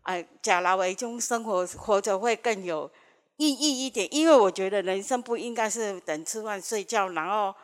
[0.01, 2.91] 哎，假劳为中生活活着会更有
[3.39, 7.55] 意义一点，因为我觉得人生不应该是等吃饭睡觉，然后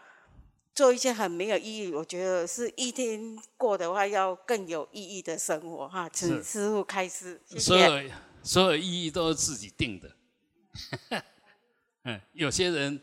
[0.73, 1.91] 做一些很没有意义。
[1.93, 6.07] 我觉得是一天过的话要更有意义的生活哈。
[6.07, 8.09] 请师傅开始，所有
[8.41, 10.09] 所有意义都是自己定的。
[12.03, 12.97] 嗯，有些人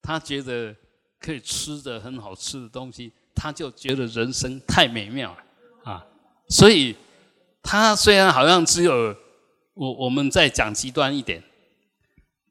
[0.00, 0.76] 他觉得
[1.18, 5.92] 可以吃的很好吃的东西，他就觉得人生太美妙了。
[5.92, 6.06] 啊，
[6.48, 6.94] 所以
[7.64, 9.12] 他虽然好像只有
[9.74, 11.42] 我，我们再讲极端一点，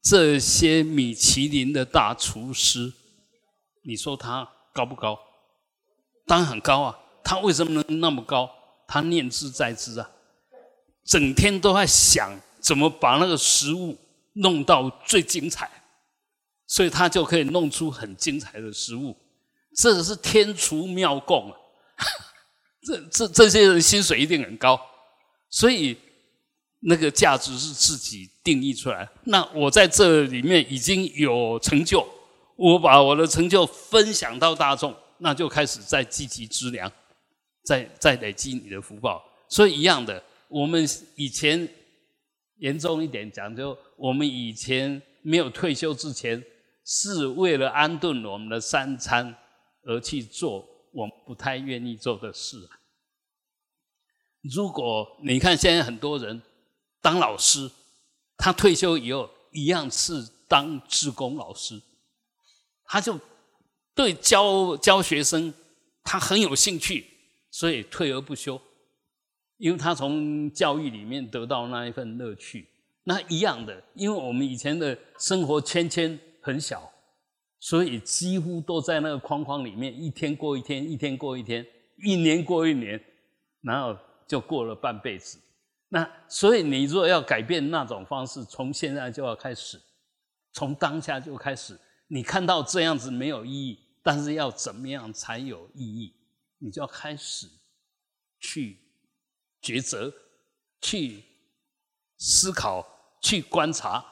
[0.02, 2.94] 这些米其林的大厨师，
[3.84, 5.20] 你说他高不高？
[6.26, 7.00] 当然很高啊！
[7.24, 8.50] 他为什么能那么高？
[8.88, 10.10] 他念之在之啊，
[11.06, 13.98] 整天都在想怎么把那个食物
[14.34, 15.70] 弄到最精彩，
[16.68, 19.16] 所以他就可以弄出很精彩的食物。
[19.76, 21.58] 这是天厨妙供啊！
[22.86, 24.80] 这这这些人薪水一定很高，
[25.50, 25.98] 所以
[26.86, 29.08] 那个价值是自己定义出来。
[29.26, 32.08] 那我在这里面已经有成就，
[32.56, 36.92] 我把我的成就分享到大众，那就开始在积极资粮，
[37.64, 39.24] 在在累积你的福报。
[39.48, 41.68] 所以一样的，我们以前
[42.58, 46.44] 严重一点讲，就我们以前没有退休之前，
[46.86, 49.36] 是为了安顿我们的三餐
[49.84, 50.68] 而去做。
[50.96, 52.56] 我们不太愿意做的事。
[54.44, 56.40] 如果你看现在很多人
[57.04, 57.70] 当老师，
[58.38, 61.80] 他退休以后一样是当志工老师，
[62.86, 63.20] 他就
[63.94, 65.54] 对教教学生
[66.04, 67.06] 他很有兴趣，
[67.52, 68.60] 所以退而不休，
[69.58, 72.68] 因为他从教育里面得到那一份乐趣。
[73.04, 76.90] 那一样的，因为我们以前的生活圈圈很小。
[77.60, 81.66] 所以几乎都在那个框框里面，一天过一天，一天过一天，
[82.04, 83.02] 一年过一年，
[83.62, 83.98] 然后
[84.28, 85.40] 就过了半辈子。
[85.94, 89.80] 那所以你如果要改变那种方式，从现在就要开始，
[90.52, 91.80] 从当下就开始。
[92.08, 96.16] 你看到这样子没有意义，但是要怎么样才有意义？
[96.58, 97.48] 你就要开始
[98.40, 98.80] 去
[99.62, 100.12] 抉择，
[100.82, 101.24] 去
[102.18, 102.84] 思考，
[103.22, 104.04] 去观察。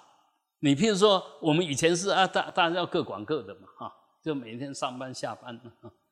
[0.60, 5.60] 你譬如说，我们以前是啊，大大家要各管各的嘛，哈，就每天上班下班，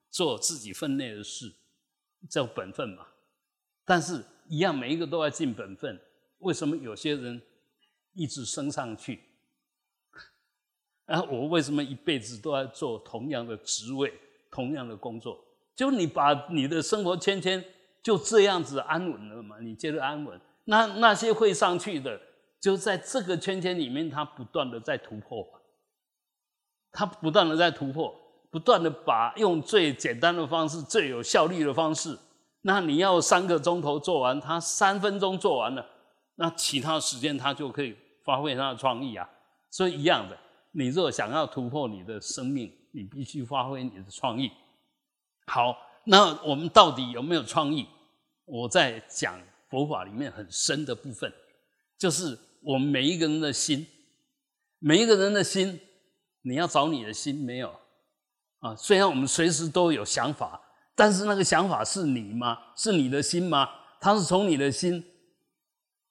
[0.10, 1.54] 做自己分内的事，
[2.28, 3.06] 叫本分嘛。
[3.86, 5.98] 但是，一样每一个都要尽本分。
[6.40, 7.42] 为什么有些人
[8.14, 9.22] 一直升上去？
[11.06, 14.14] 啊，我为什么一辈子都在做同样的职位、
[14.52, 15.40] 同样的工作？
[15.76, 17.64] 就你把你的生活圈圈
[18.04, 19.60] 就这样子安稳了嘛？
[19.60, 20.40] 你觉得安稳？
[20.66, 22.20] 那那些会上去的，
[22.60, 25.48] 就在这个圈圈里面，他不断的在突破，
[26.92, 28.14] 他不断的在突破，
[28.52, 32.18] 不断的把用最简单的方式、最有效率的方式。
[32.62, 35.86] 那你要三个钟头做完，他三分钟做完了，
[36.36, 39.30] 那其他时间他就可以发挥他的创意啊。
[39.70, 40.38] 所以一样的。
[40.72, 44.52] 你若想要突破你的生命，你必须发挥你的创意。
[45.48, 47.88] 好，那我们到底有没有创意？
[48.46, 51.34] 我在讲佛法里面很深的部分，
[51.98, 53.88] 就是我们每一个人的心，
[54.78, 55.80] 每一个人的心，
[56.44, 57.74] 你要找你的心没有？
[58.60, 60.62] 啊，虽然我们随时都有想法，
[61.00, 62.58] 但是那个想法是你吗？
[62.76, 63.70] 是你的心吗？
[64.02, 65.02] 它是从你的心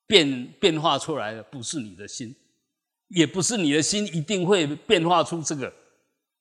[0.07, 2.34] 变变化出来的，不是你的心。
[3.09, 5.70] 也不是你的心一定会变化出这个，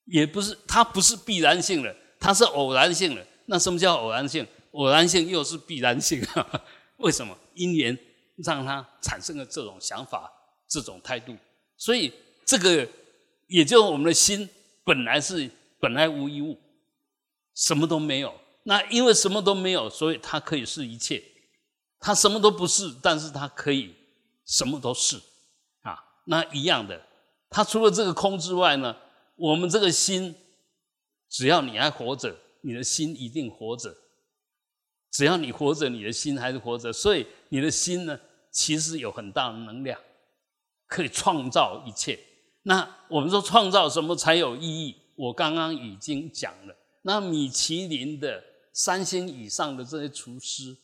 [0.05, 3.27] 也不是它不是必然性的，它是偶然性的。
[3.47, 4.47] 那什么叫偶然性？
[4.71, 6.63] 偶然性又是必然性啊，
[6.99, 7.37] 为什么？
[7.53, 7.97] 因缘
[8.45, 10.31] 让它产生了这种想法、
[10.69, 11.35] 这种态度。
[11.75, 12.13] 所以
[12.45, 12.87] 这个
[13.47, 14.47] 也就我们的心
[14.85, 15.49] 本来是
[15.81, 16.57] 本来无一物，
[17.57, 18.33] 什么都没有。
[18.63, 21.23] 那因为什么都没有，所以它可以是一切。
[21.99, 23.95] 它什么都不是，但是它可以
[24.45, 25.17] 什么都是
[25.81, 25.97] 啊。
[26.25, 27.01] 那一样的，
[27.49, 28.95] 它除了这个空之外呢，
[29.35, 30.35] 我们这个心，
[31.29, 33.95] 只要你还活着，你的心一定活着。
[35.09, 36.93] 只要你活着，你的心还是活着。
[36.93, 38.19] 所以你的心呢，
[38.51, 39.99] 其实有很大的能量，
[40.85, 42.19] 可以创造一切。
[42.63, 44.95] 那我们说创造什么才有意义？
[45.15, 46.75] 我刚刚已经讲了。
[47.07, 48.43] 那米其林的
[48.73, 50.75] 三星以上的这些厨师，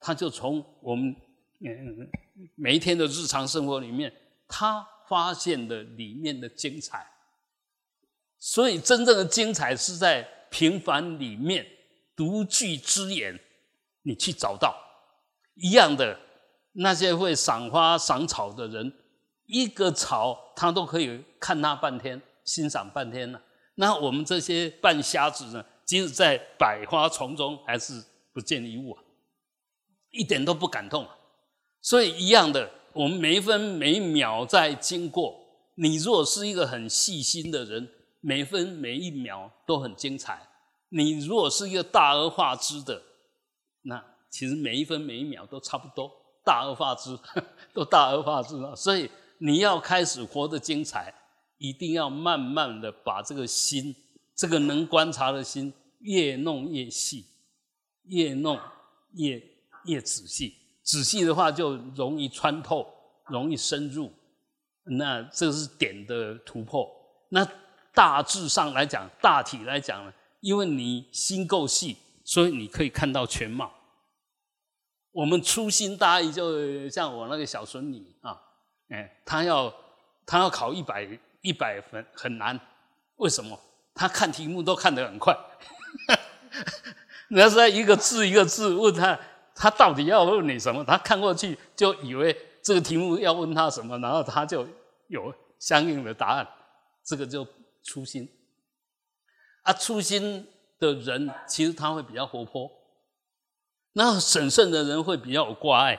[0.00, 1.14] 他就从我们
[1.60, 2.10] 嗯
[2.56, 4.12] 每一天的日常生活里面。
[4.48, 7.06] 他发现的里面的精彩，
[8.38, 11.64] 所以真正的精彩是在平凡里面
[12.16, 13.38] 独具之眼，
[14.02, 14.74] 你去找到
[15.54, 16.18] 一样的
[16.72, 18.90] 那些会赏花赏草的人，
[19.44, 23.40] 一个草他都可以看他半天，欣赏半天呢。
[23.78, 29.02] 那我们这些半瞎子呢，即使在百花丛中，还是不见一物啊，
[30.10, 31.16] 一点都不感动啊。
[31.80, 32.70] 所以一样的。
[32.94, 35.38] 我们每一分每一秒在经过，
[35.76, 37.88] 你如果是一个很细心的人，
[38.20, 40.48] 每分每一秒都很精彩。
[40.88, 43.00] 你如果是一个大而化之的，
[43.82, 46.10] 那其实每一分每一秒都差不多，
[46.44, 47.16] 大而化之，
[47.72, 48.74] 都大而化之了。
[48.74, 49.08] 所以
[49.38, 51.14] 你要开始活得精彩，
[51.58, 53.94] 一定要慢慢的把这个心，
[54.34, 57.26] 这个能观察的心，越弄越细，
[58.04, 58.58] 越弄
[59.14, 59.42] 越
[59.84, 60.54] 越仔细。
[60.82, 62.86] 仔细的话就容易穿透，
[63.26, 64.10] 容易深入，
[64.84, 66.88] 那这是点的突破。
[67.28, 67.46] 那
[67.92, 73.70] 大致上来讲，大体来讲呢，因为你心够细，所以你可以看到全貌。
[75.10, 78.40] 我们粗心大意，就像我那个小孙女啊，
[78.88, 79.74] 哎，她要
[80.24, 81.06] 她要考一百
[81.48, 82.60] 一百分很难，
[83.16, 83.58] 为什么？
[83.94, 85.34] 他看题目都看得很快，
[87.30, 89.18] 那是一个字一个字问他。
[89.60, 90.84] 他到底要问你什么？
[90.84, 94.68] 他看过去就以为这个题目要问他什么，然后他就
[95.08, 96.46] 有相应的答案。
[97.02, 97.44] 这个就
[97.82, 98.28] 粗心。
[99.62, 100.46] 啊，粗心
[100.78, 102.70] 的人其实他会比较活泼，
[103.94, 105.98] 那审慎的人会比较有挂碍，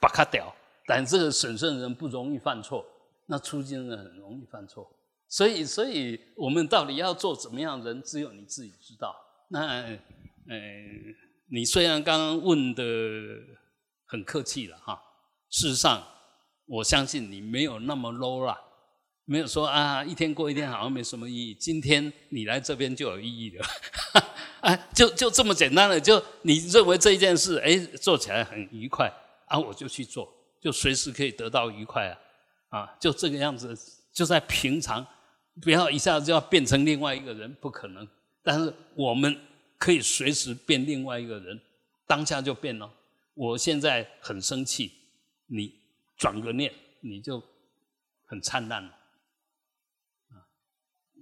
[0.00, 0.54] 把他屌。
[0.86, 2.82] 但这个审慎的人不容易犯错，
[3.26, 4.90] 那粗心的人很容易犯错。
[5.28, 9.14] 所以，所以我们到底要做怎么样人，只有你自己知道。
[9.48, 9.82] 那，
[10.48, 11.14] 嗯。
[11.48, 12.82] 你虽然刚刚问的
[14.04, 15.00] 很客气了哈，
[15.48, 16.04] 事实上，
[16.66, 18.60] 我相信你没有那么 low 啦，
[19.26, 21.54] 没有说啊一天过一天好像没什么意义。
[21.54, 23.64] 今天你来这边就有意义了，
[24.62, 29.08] 哎， 就就这么简单的，就你认为这一件事，哎，做起来很愉快
[29.46, 30.28] 啊，我就去做，
[30.60, 32.18] 就随时可以得到愉快啊，
[32.68, 33.76] 啊，就这个样子，
[34.12, 35.06] 就在平常，
[35.60, 38.06] 不要一下子就要变成另外一个人，不可能。
[38.42, 39.36] 但是我们。
[39.78, 41.60] 可以随时变另外一个人，
[42.06, 42.90] 当下就变了。
[43.34, 44.90] 我现在很生气，
[45.48, 45.70] 你
[46.16, 47.42] 转个念，你就
[48.24, 48.88] 很灿烂了。
[50.30, 50.40] 啊，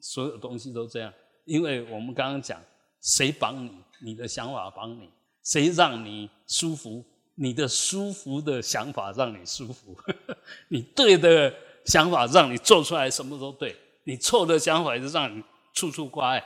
[0.01, 1.13] 所有东西都这样，
[1.47, 2.63] 因为我们刚刚讲，
[3.01, 5.09] 谁帮你，你的想法帮你；
[5.43, 7.05] 谁让你舒服，
[7.37, 9.97] 你的舒服的想法让你舒服。
[10.69, 11.53] 你对的
[11.85, 16.45] 想法让你做出来什么都对，你错的想法就让你处处挂碍。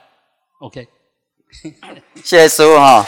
[0.61, 0.89] OK。
[2.23, 3.07] 谢谢师傅哈。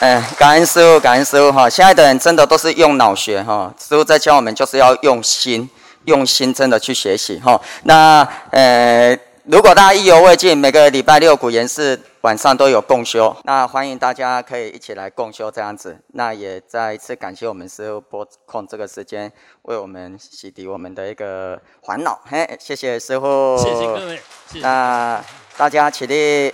[0.00, 1.68] 哎，感恩师傅，感恩师傅哈！
[1.68, 5.68] 现在的人真的都是用脑学哈，师傅在教我们就是要用心，
[6.04, 7.60] 用心真的去学习哈。
[7.82, 9.18] 那呃，
[9.50, 15.98] 如果大家意犹未尽，每个礼拜六古言寺晚上都有共修，那欢迎大家可以一起来共修这样子。
[16.08, 19.32] 那也再一次感谢我们师傅拨空这个时间
[19.62, 22.20] 为我们洗涤我们的一个烦恼。
[22.26, 24.20] 嘿，谢谢师傅，谢谢各位，
[24.60, 25.24] 那
[25.56, 26.52] 大家起立。